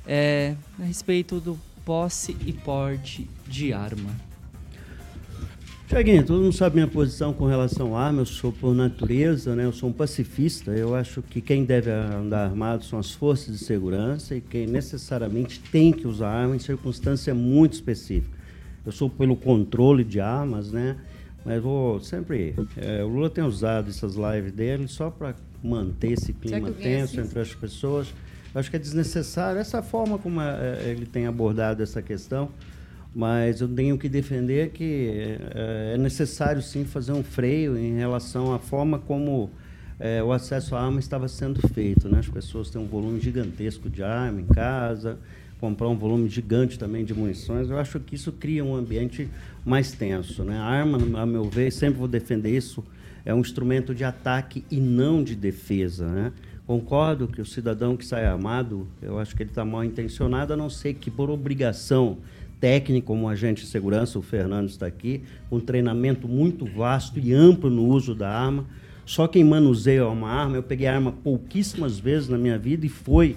[0.06, 4.14] é, a respeito do posse e porte de arma.
[5.94, 9.64] Tiaguinho, todo mundo sabe minha posição com relação à arma, eu sou por natureza, né?
[9.64, 10.72] Eu sou um pacifista.
[10.72, 15.60] Eu acho que quem deve andar armado são as forças de segurança e quem necessariamente
[15.60, 18.36] tem que usar arma em circunstância muito específica.
[18.84, 20.96] Eu sou pelo controle de armas, né?
[21.44, 22.56] Mas vou sempre.
[22.76, 27.38] é, o Lula tem usado essas lives dele só para manter esse clima tenso entre
[27.38, 28.12] as pessoas.
[28.52, 32.50] Eu acho que é desnecessário essa forma como é, ele tem abordado essa questão.
[33.14, 38.52] Mas eu tenho que defender que é, é necessário sim fazer um freio em relação
[38.52, 39.50] à forma como
[40.00, 42.08] é, o acesso à arma estava sendo feito.
[42.08, 42.18] Né?
[42.18, 45.16] As pessoas têm um volume gigantesco de arma em casa,
[45.60, 47.70] comprar um volume gigante também de munições.
[47.70, 49.28] Eu acho que isso cria um ambiente
[49.64, 50.42] mais tenso.
[50.42, 50.58] Né?
[50.58, 52.84] A arma, a meu ver, sempre vou defender isso,
[53.24, 56.06] é um instrumento de ataque e não de defesa.
[56.06, 56.32] Né?
[56.66, 60.56] Concordo que o cidadão que sai armado, eu acho que ele está mal intencionado, a
[60.56, 62.18] não ser que por obrigação
[62.64, 67.68] técnica, como agente de segurança, o Fernando está aqui, um treinamento muito vasto e amplo
[67.68, 68.64] no uso da arma.
[69.04, 73.36] Só quem manuseia uma arma, eu peguei arma pouquíssimas vezes na minha vida e foi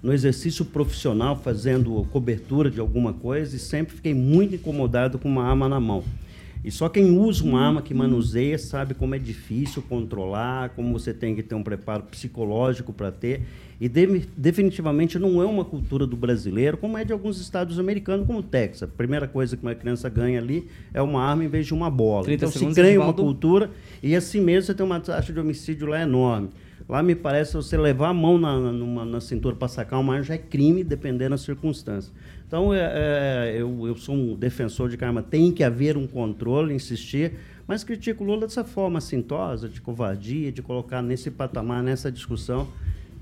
[0.00, 5.42] no exercício profissional fazendo cobertura de alguma coisa e sempre fiquei muito incomodado com uma
[5.42, 6.04] arma na mão.
[6.64, 11.14] E só quem usa uma arma que manuseia sabe como é difícil controlar, como você
[11.14, 13.42] tem que ter um preparo psicológico para ter.
[13.80, 18.26] E de, definitivamente não é uma cultura do brasileiro, como é de alguns estados americanos,
[18.26, 18.88] como o Texas.
[18.88, 21.88] A primeira coisa que uma criança ganha ali é uma arma em vez de uma
[21.88, 22.24] bola.
[22.24, 23.70] 30 Então se ganha uma cultura
[24.02, 26.50] e assim mesmo você tem uma taxa de homicídio lá enorme.
[26.88, 30.24] Lá me parece você levar a mão na, na- na cintura para sacar uma arma
[30.24, 32.10] já é crime, dependendo da circunstância.
[32.46, 36.72] Então, é, é, eu, eu sou um defensor de que tem que haver um controle,
[36.72, 37.32] insistir,
[37.66, 42.66] mas critico o Lula dessa forma assintosa, de covardia, de colocar nesse patamar, nessa discussão,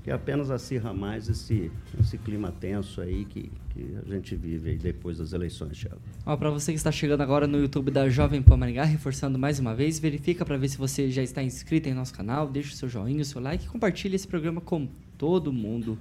[0.07, 4.77] que apenas acirra mais esse, esse clima tenso aí que, que a gente vive aí
[4.77, 5.99] depois das eleições, Thiago.
[6.25, 9.59] Ó, pra você que está chegando agora no YouTube da Jovem Pan Maringá, reforçando mais
[9.59, 12.77] uma vez, verifica para ver se você já está inscrito em nosso canal, deixa o
[12.77, 14.87] seu joinha, o seu like e compartilha esse programa com
[15.17, 15.99] todo mundo.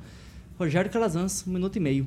[0.56, 2.06] Rogério Calazans, um minuto e meio.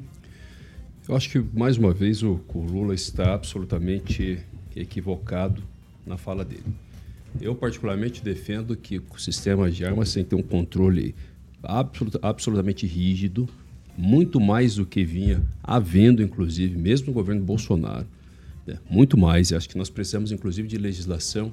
[1.05, 4.39] Eu acho que, mais uma vez, o, o Lula está absolutamente
[4.73, 5.61] equivocado
[6.05, 6.63] na fala dele.
[7.41, 11.13] Eu, particularmente, defendo que o sistema de armas tem que ter um controle
[11.63, 13.47] absoluta- absolutamente rígido,
[13.97, 18.07] muito mais do que vinha havendo, inclusive, mesmo no governo Bolsonaro.
[18.65, 18.77] né?
[18.89, 19.51] Muito mais.
[19.51, 21.51] Eu acho que nós precisamos, inclusive, de legislação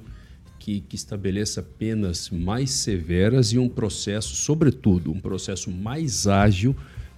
[0.59, 6.75] que, que estabeleça penas mais severas e um processo, sobretudo, um processo mais ágil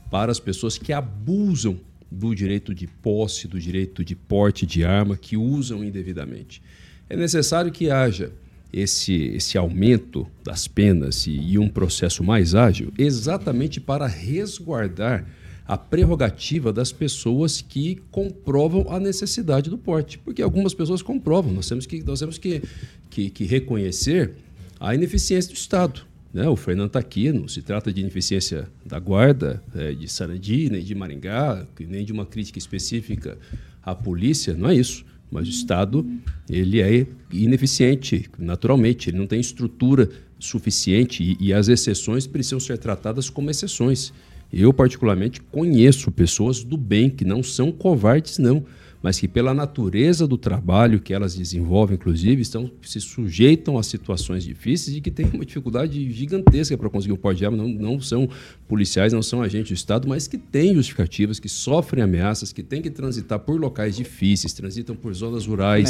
[0.09, 1.79] para as pessoas que abusam
[2.11, 6.61] do direito de posse, do direito de porte de arma, que usam indevidamente.
[7.07, 8.31] É necessário que haja
[8.71, 15.25] esse, esse aumento das penas e, e um processo mais ágil, exatamente para resguardar
[15.67, 20.17] a prerrogativa das pessoas que comprovam a necessidade do porte.
[20.17, 22.63] Porque algumas pessoas comprovam, nós temos que, nós temos que,
[23.09, 24.31] que, que reconhecer
[24.79, 26.01] a ineficiência do Estado.
[26.33, 26.47] Né?
[26.49, 30.83] O Fernando está aqui, não se trata de ineficiência da Guarda, eh, de Sarandi, nem
[30.83, 33.37] de Maringá, nem de uma crítica específica
[33.83, 35.05] à polícia, não é isso.
[35.31, 36.05] Mas o Estado
[36.49, 40.09] ele é ineficiente, naturalmente, ele não tem estrutura
[40.39, 44.11] suficiente e, e as exceções precisam ser tratadas como exceções.
[44.51, 48.65] Eu, particularmente, conheço pessoas do bem que não são covardes, não,
[49.01, 54.43] mas que, pela natureza do trabalho que elas desenvolvem, inclusive, estão, se sujeitam a situações
[54.43, 57.57] difíceis e que têm uma dificuldade gigantesca para conseguir um porte de arma.
[57.57, 58.27] Não, não são
[58.67, 62.81] policiais, não são agentes do Estado, mas que têm justificativas, que sofrem ameaças, que têm
[62.81, 65.89] que transitar por locais difíceis, transitam por zonas rurais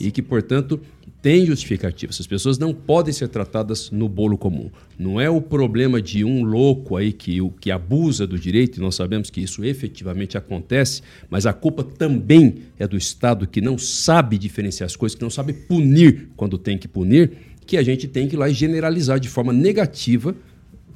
[0.00, 0.80] e que, portanto,
[1.22, 2.10] tem justificativa.
[2.12, 4.70] Essas pessoas não podem ser tratadas no bolo comum.
[4.98, 8.80] Não é o problema de um louco aí que, o- que abusa do direito, e
[8.80, 12.33] nós sabemos que isso efetivamente acontece, mas a culpa também
[12.78, 16.78] é do Estado que não sabe diferenciar as coisas, que não sabe punir quando tem
[16.78, 17.32] que punir,
[17.66, 20.34] que a gente tem que ir lá e generalizar de forma negativa,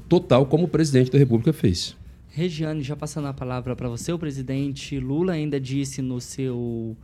[0.09, 1.97] total, como o presidente da República fez.
[2.31, 6.97] Regiane, já passando a palavra para você, o presidente Lula ainda disse no seu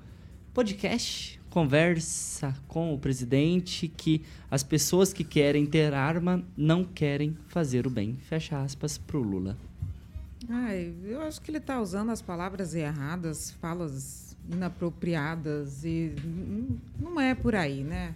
[0.52, 7.86] podcast, conversa com o presidente, que as pessoas que querem ter arma não querem fazer
[7.86, 8.16] o bem.
[8.28, 9.56] Fecha aspas pro Lula.
[10.48, 16.14] Ai, eu acho que ele está usando as palavras erradas, falas inapropriadas e
[17.00, 18.14] não é por aí, né?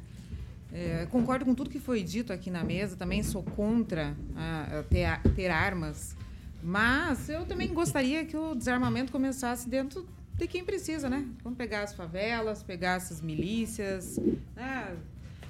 [0.73, 4.83] É, concordo com tudo que foi dito aqui na mesa, também sou contra a- a
[4.83, 6.15] ter, a- ter armas,
[6.63, 10.07] mas eu também gostaria que o desarmamento começasse dentro
[10.37, 11.27] de quem precisa, né?
[11.43, 14.19] Vamos pegar as favelas, pegar essas milícias,
[14.55, 14.95] né?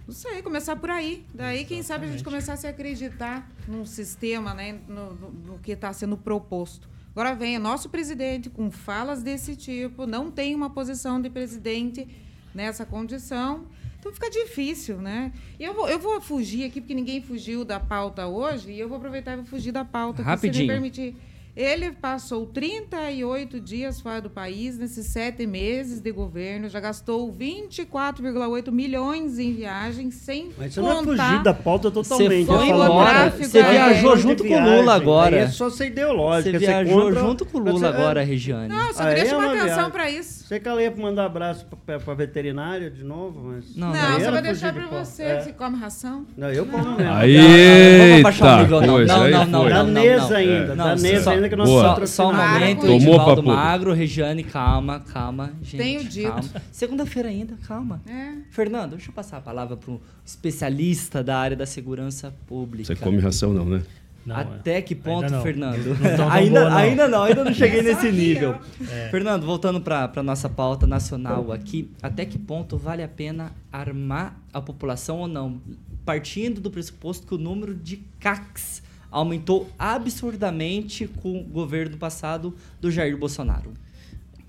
[0.06, 1.26] Não sei, começar por aí.
[1.34, 5.72] Daí, quem sabe a gente começasse a acreditar num sistema, né, no, no- no que
[5.72, 6.88] está sendo proposto.
[7.18, 12.06] Agora vem o nosso presidente com falas desse tipo, não tem uma posição de presidente
[12.54, 13.66] nessa condição.
[13.98, 15.32] Então fica difícil, né?
[15.58, 18.88] E eu vou, eu vou fugir aqui, porque ninguém fugiu da pauta hoje, e eu
[18.88, 20.66] vou aproveitar e vou fugir da pauta, aqui, se Rapidinho.
[20.68, 21.16] me permitir.
[21.60, 28.70] Ele passou 38 dias fora do país nesses sete meses de governo, já gastou 24,8
[28.70, 31.30] milhões em viagens, sem Mas você não é contar...
[31.30, 32.44] fugir da pauta totalmente.
[32.44, 35.36] Você foi é embora, você Aí viajou é junto com o Lula agora.
[35.36, 36.52] aí É só ser ideológica.
[36.60, 38.68] Você viajou contra- junto com o Lula você- agora, Regiane.
[38.68, 40.44] Não, eu só Aí queria é chamar uma atenção para isso.
[40.44, 43.74] Você que ela ia mandar abraço pra, pra veterinária de novo, mas.
[43.74, 45.36] Não, Não, Aí só vou deixar para de você, É.
[45.38, 46.24] que come ração.
[46.36, 47.12] Não, eu como mesmo.
[47.12, 48.86] Aí, baixar o nível, não.
[48.86, 50.36] Não, aí não, não, não, não, não.
[50.36, 51.96] ainda, Não, danesa só- ainda que nós Boa.
[51.96, 52.86] Só, só um Para momento.
[52.86, 53.48] Edivaldo Tomou, papudo.
[53.48, 55.76] Magro, Regiane, calma, calma, gente.
[55.78, 56.50] Tenho dito.
[56.70, 58.00] Segunda-feira ainda, calma.
[58.06, 58.34] É.
[58.50, 62.94] Fernando, deixa eu passar a palavra para um especialista da área da segurança pública.
[62.94, 63.82] Você come ração não, né?
[64.28, 65.40] Não, Até que ponto, Ainda.
[65.40, 65.96] Fernando?
[66.18, 66.76] Não ainda, boa, não.
[66.76, 68.56] ainda não, ainda não cheguei É nesse nível.
[68.86, 69.08] É.
[69.10, 74.60] Fernando, voltando para nossa pauta nacional aqui, até que ponto vale a pena armar a
[74.60, 75.62] população ou não?
[76.04, 82.90] Partindo do pressuposto que o número de CACs aumentou absurdamente com o governo passado do
[82.90, 83.72] Jair Bolsonaro.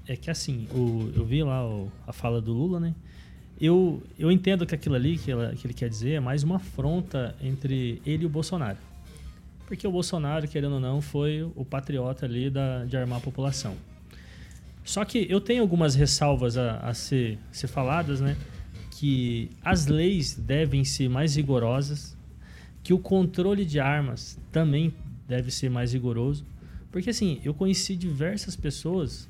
[0.08, 2.94] É que assim, o, eu vi lá o- a fala do Lula, né?
[3.62, 6.56] Eu, eu entendo que aquilo ali que, ela- que ele quer dizer é mais uma
[6.56, 8.78] afronta entre ele e o Bolsonaro.
[9.68, 13.76] Porque o Bolsonaro, querendo ou não, foi o patriota ali da, de armar a população.
[14.84, 18.36] Só que eu tenho algumas ressalvas a, a ser, ser faladas, né?
[18.92, 22.18] Que as leis devem ser mais rigorosas,
[22.90, 24.92] que o controle de armas também
[25.28, 26.44] deve ser mais rigoroso.
[26.92, 29.30] Porque assim, eu conheci diversas pessoas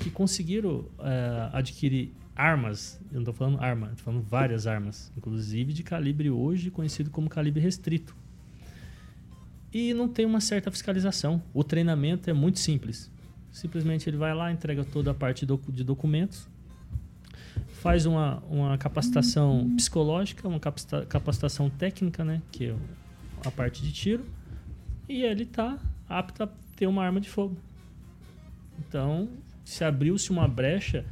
[0.00, 2.98] que conseguiram eh, adquirir armas.
[3.12, 7.28] Eu não estou falando arma, estou falando várias armas, inclusive de calibre hoje conhecido como
[7.28, 8.12] calibre restrito.
[9.72, 11.40] E não tem uma certa fiscalização.
[11.54, 13.08] O treinamento é muito simples.
[13.52, 16.48] Simplesmente ele vai lá, entrega toda a parte de documentos,
[17.86, 22.76] faz uma, uma capacitação psicológica, uma capacita- capacitação técnica, né, que é
[23.44, 24.26] a parte de tiro,
[25.08, 25.78] e ele está
[26.08, 27.56] apto a ter uma arma de fogo.
[28.80, 29.28] Então,
[29.64, 31.04] se abriu-se uma brecha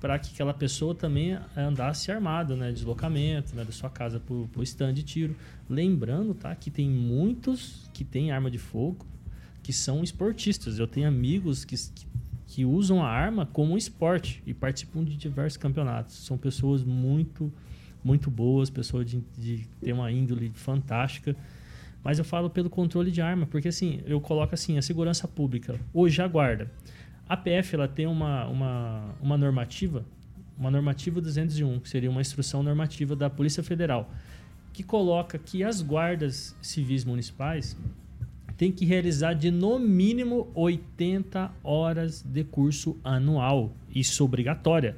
[0.00, 4.62] para que aquela pessoa também andasse armada, né, deslocamento, né, da sua casa para o
[4.64, 5.36] stand de tiro.
[5.70, 9.06] Lembrando, tá, que tem muitos que têm arma de fogo
[9.62, 10.80] que são esportistas.
[10.80, 12.04] Eu tenho amigos que, que,
[12.56, 16.24] que usam a arma como um esporte e participam de diversos campeonatos.
[16.24, 17.52] São pessoas muito,
[18.02, 21.36] muito boas, pessoas de, de ter uma índole fantástica.
[22.02, 25.78] Mas eu falo pelo controle de arma, porque assim, eu coloco assim, a segurança pública,
[25.92, 26.72] hoje a guarda.
[27.28, 30.02] A PF ela tem uma, uma, uma normativa,
[30.56, 34.10] uma normativa 201, que seria uma instrução normativa da Polícia Federal,
[34.72, 37.76] que coloca que as guardas civis municipais
[38.56, 43.72] têm que realizar de no mínimo 80 horas de curso anual.
[43.94, 44.96] Isso obrigatória.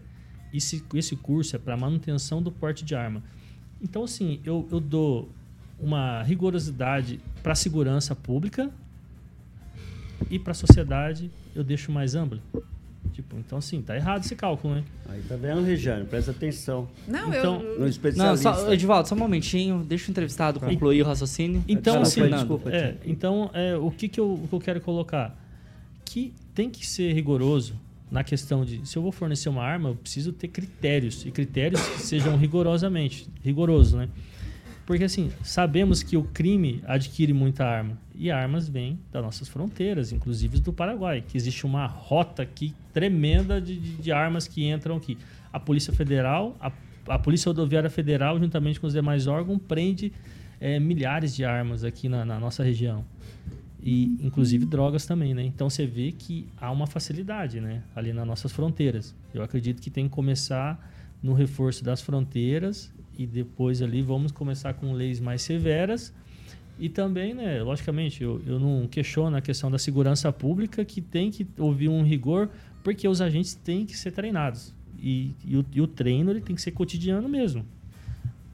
[0.52, 3.22] Esse, esse curso é para manutenção do porte de arma.
[3.82, 5.28] Então, assim, eu, eu dou
[5.78, 8.70] uma rigorosidade para a segurança pública
[10.30, 12.40] e para a sociedade eu deixo mais amplo.
[13.12, 14.84] Tipo, então assim, tá errado esse cálculo, né?
[15.08, 16.04] Aí tá vendo, Regiane?
[16.04, 16.88] Presta atenção.
[17.06, 17.72] Não, Então- eu.
[17.74, 18.54] No Não, especialista.
[18.54, 21.64] só, Edivaldo, só um momentinho, deixa o entrevistado concluir o raciocínio.
[21.66, 22.70] Então, assim, desculpa.
[22.70, 25.36] É, então, é, o que, que, eu, o que eu quero colocar?
[26.04, 27.74] Que tem que ser rigoroso
[28.10, 31.80] na questão de se eu vou fornecer uma arma, eu preciso ter critérios e critérios
[31.88, 34.08] que sejam rigorosamente rigorosos, né?
[34.88, 40.12] Porque assim, sabemos que o crime adquire muita arma e armas vêm das nossas fronteiras,
[40.12, 44.96] inclusive do Paraguai, que existe uma rota aqui tremenda de, de, de armas que entram
[44.96, 45.18] aqui.
[45.52, 46.72] A Polícia Federal, a,
[47.06, 50.10] a Polícia Rodoviária Federal, juntamente com os demais órgãos, prende
[50.58, 53.04] eh, milhares de armas aqui na, na nossa região.
[53.82, 55.42] E inclusive drogas também, né?
[55.42, 57.82] Então você vê que há uma facilidade, né?
[57.94, 59.14] Ali nas nossas fronteiras.
[59.34, 60.82] Eu acredito que tem que começar
[61.22, 66.14] no reforço das fronteiras e depois ali vamos começar com leis mais severas.
[66.78, 71.28] E também, né, logicamente, eu, eu não questiono a questão da segurança pública, que tem
[71.28, 72.48] que ouvir um rigor,
[72.84, 74.72] porque os agentes têm que ser treinados.
[74.96, 77.66] E, e, o, e o treino ele tem que ser cotidiano mesmo.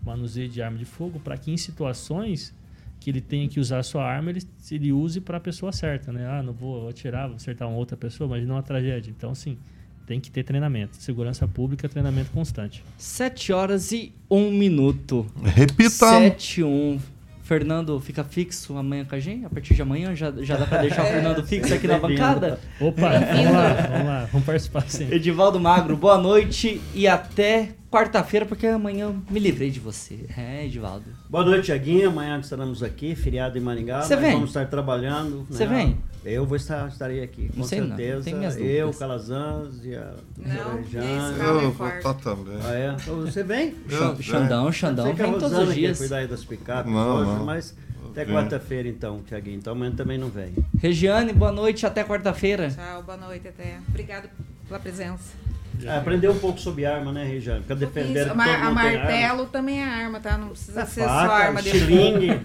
[0.03, 2.55] Manuseio de arma de fogo, para que em situações
[2.99, 6.11] que ele tenha que usar a sua arma, ele, ele use para a pessoa certa,
[6.11, 6.27] né?
[6.27, 9.11] Ah, não vou atirar, vou acertar uma outra pessoa, mas não uma tragédia.
[9.11, 9.59] Então, assim,
[10.07, 10.97] tem que ter treinamento.
[10.97, 12.85] Segurança pública, treinamento constante.
[12.99, 15.27] 7 horas e 1 minuto.
[15.43, 15.91] Repita.
[15.91, 17.01] 7 e 1.
[17.43, 19.45] Fernando fica fixo amanhã com a gente?
[19.45, 22.59] A partir de amanhã já, já dá pra deixar o Fernando fixo aqui na bancada?
[22.81, 25.09] Opa, vamos lá, vamos lá, vamos participar sim.
[25.11, 30.27] Edivaldo Magro, boa noite e até quarta-feira, porque amanhã eu me livrei de você.
[30.37, 31.05] É, Edivaldo.
[31.31, 32.09] Boa noite, Tiaguinho.
[32.09, 34.03] Amanhã estaremos aqui, feriado em Maringá.
[34.03, 34.33] Você vem?
[34.33, 35.47] Vamos estar trabalhando.
[35.49, 35.77] Você né?
[35.77, 35.99] vem?
[36.25, 38.25] Eu vou estar, estarei aqui, com Não sei não, certeza.
[38.25, 38.93] tenho minhas eu.
[38.95, 42.59] Calazans e a Não, esse Eu Não, vou estar também.
[42.65, 42.97] Ah, é?
[43.01, 43.75] Então você vem?
[43.89, 45.99] Eu- Xandão, Xandão, vem todos Rosana os dias.
[45.99, 47.45] cuidar aí das picapes Não, hoje, não.
[47.45, 47.77] mas
[48.11, 49.59] até quarta-feira então, Tiaguinho.
[49.59, 50.53] Então amanhã também não vem.
[50.79, 52.71] Regiane, boa noite, até quarta-feira.
[52.71, 53.79] Tchau, boa noite até.
[53.87, 54.29] Obrigado
[54.67, 55.54] pela presença.
[55.87, 57.63] Ah, aprendeu um pouco sobre arma, né, Rejane?
[57.63, 58.83] Fica defendendo Isso, que ma- todo a tem arma.
[58.83, 60.39] martelo também é arma, tá?
[60.39, 61.85] Não precisa A ser só faca, arma de fogo.
[61.85, 62.41] xilingue,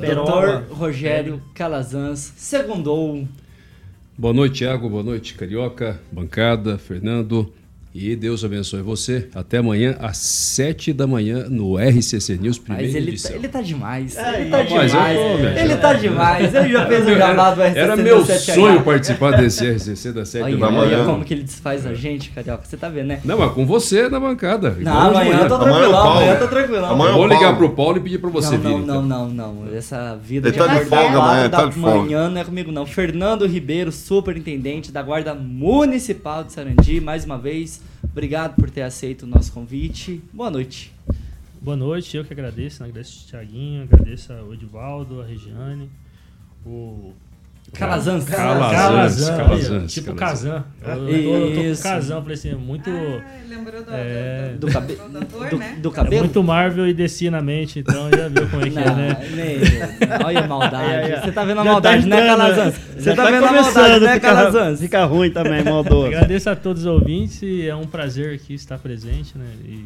[0.00, 0.24] perola.
[0.60, 3.26] Doutor Rogério Calazans, segundou.
[4.18, 4.88] Boa noite, Thiago.
[4.88, 7.52] Boa noite, Carioca, bancada, Fernando.
[7.92, 9.26] E Deus abençoe você.
[9.34, 13.32] Até amanhã, às 7 da manhã, no RCC News, primeira Mas ele, edição.
[13.32, 14.16] tá- ele tá demais.
[14.16, 14.92] É, ele tá demais.
[15.18, 16.54] tô, ele tá demais.
[16.54, 18.54] Ele já fez o jabá do RCC Era meu 7H.
[18.54, 21.04] sonho participar desse RCC da 7 Olha, da olha manhã.
[21.04, 22.62] como que ele desfaz a gente, Carioca.
[22.64, 23.20] Você tá vendo, né?
[23.24, 24.70] Não, mas com você na bancada.
[24.78, 25.70] Não, de amanhã eu tô manhã.
[25.72, 26.90] tranquilão, amanhã eu tô tranquilão.
[26.92, 28.68] Amanhã eu vou ligar pro Paulo e pedir pra você não, vir.
[28.68, 29.02] não, então.
[29.02, 29.76] não, não, não.
[29.76, 31.98] Essa vida Ele tá de acordar folga amanhã, da tá de folga.
[31.98, 32.86] manhã não é comigo, não.
[32.86, 39.22] Fernando Ribeiro, superintendente da Guarda Municipal de Sarandi, mais uma vez, obrigado por ter aceito
[39.22, 40.22] o nosso convite.
[40.32, 40.92] Boa noite.
[41.60, 42.88] Boa noite, eu que agradeço, né?
[42.88, 45.90] agradeço o Thiaguinho, agradeço ao Edivaldo, a Regiane,
[46.64, 47.12] o.
[47.72, 48.24] Calazans.
[48.24, 50.14] Calazans, Calazans, Calazans, Calazans, tipo.
[50.14, 50.64] Kazan.
[50.82, 51.82] Eu, eu tô, eu tô com Isso.
[51.82, 52.90] Kazan, falei assim, é muito.
[53.48, 54.94] lembrou do, é, Do, cabe...
[54.94, 55.76] do ator, do, né?
[55.80, 56.24] do é cabelo?
[56.24, 59.28] muito Marvel e descia na mente, então já viu como é que é, Não, né?
[59.34, 60.76] nem- Olha a maldade.
[60.92, 62.74] Aí, aí, Você tá vendo a já maldade, tá né, Calazans?
[62.96, 64.80] Você tá tá vendo a começando maldade, né, Calazans?
[64.80, 66.06] Fica ruim também, maldoso.
[66.06, 69.46] Agradeço a todos os ouvintes e é um prazer aqui estar presente, né?
[69.64, 69.84] E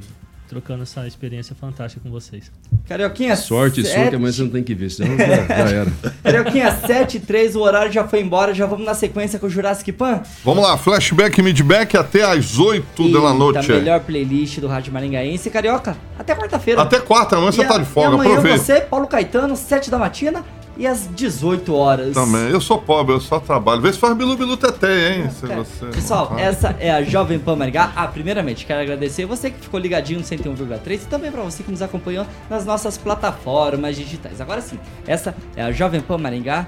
[0.54, 2.50] trocando essa experiência fantástica com vocês.
[2.88, 5.26] Carioquinha, Sorte sua que sete- amanhã você não tem que ver, senão já,
[5.66, 5.92] já era.
[6.22, 9.50] Carioquinha, 7 e 3, o horário já foi embora, já vamos na sequência com o
[9.50, 10.22] Jurassic Pan.
[10.44, 13.68] Vamos lá, flashback, midback até às 8 da noite.
[13.72, 15.50] melhor playlist do Rádio Maringaense.
[15.50, 16.80] Carioca, até quarta-feira.
[16.82, 18.58] Até quarta, amanhã você E tá a- de folga, e amanhã aproveita.
[18.58, 20.44] você, Paulo Caetano, 7 da matina
[20.76, 22.14] e às 18 horas.
[22.14, 23.80] Também, eu sou pobre, eu só trabalho.
[23.80, 25.30] Vê se faz bilu bilu teté, hein?
[25.30, 25.86] Se você...
[25.86, 26.40] Pessoal, Ah.
[26.40, 27.92] essa é a Jovem Pan Maringá.
[27.94, 31.70] Ah, primeiramente, quero agradecer você que ficou ligadinho no 101,3 e também para você que
[31.70, 34.40] nos acompanhou nas nossas plataformas digitais.
[34.40, 36.66] Agora sim, essa é a Jovem Pan Maringá.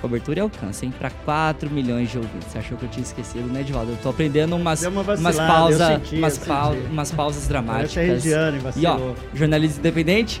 [0.00, 0.94] Cobertura e alcance, hein?
[0.96, 2.52] Para 4 milhões de ouvintes.
[2.52, 3.90] Você achou que eu tinha esquecido, né, Edivaldo?
[3.90, 6.86] Eu tô aprendendo umas, Deu uma umas, vacilada, pausa, eu senti, umas, eu pau- senti.
[6.86, 7.94] umas pausas dramáticas.
[8.24, 8.96] Regiane E ó,
[9.34, 10.40] jornalismo independente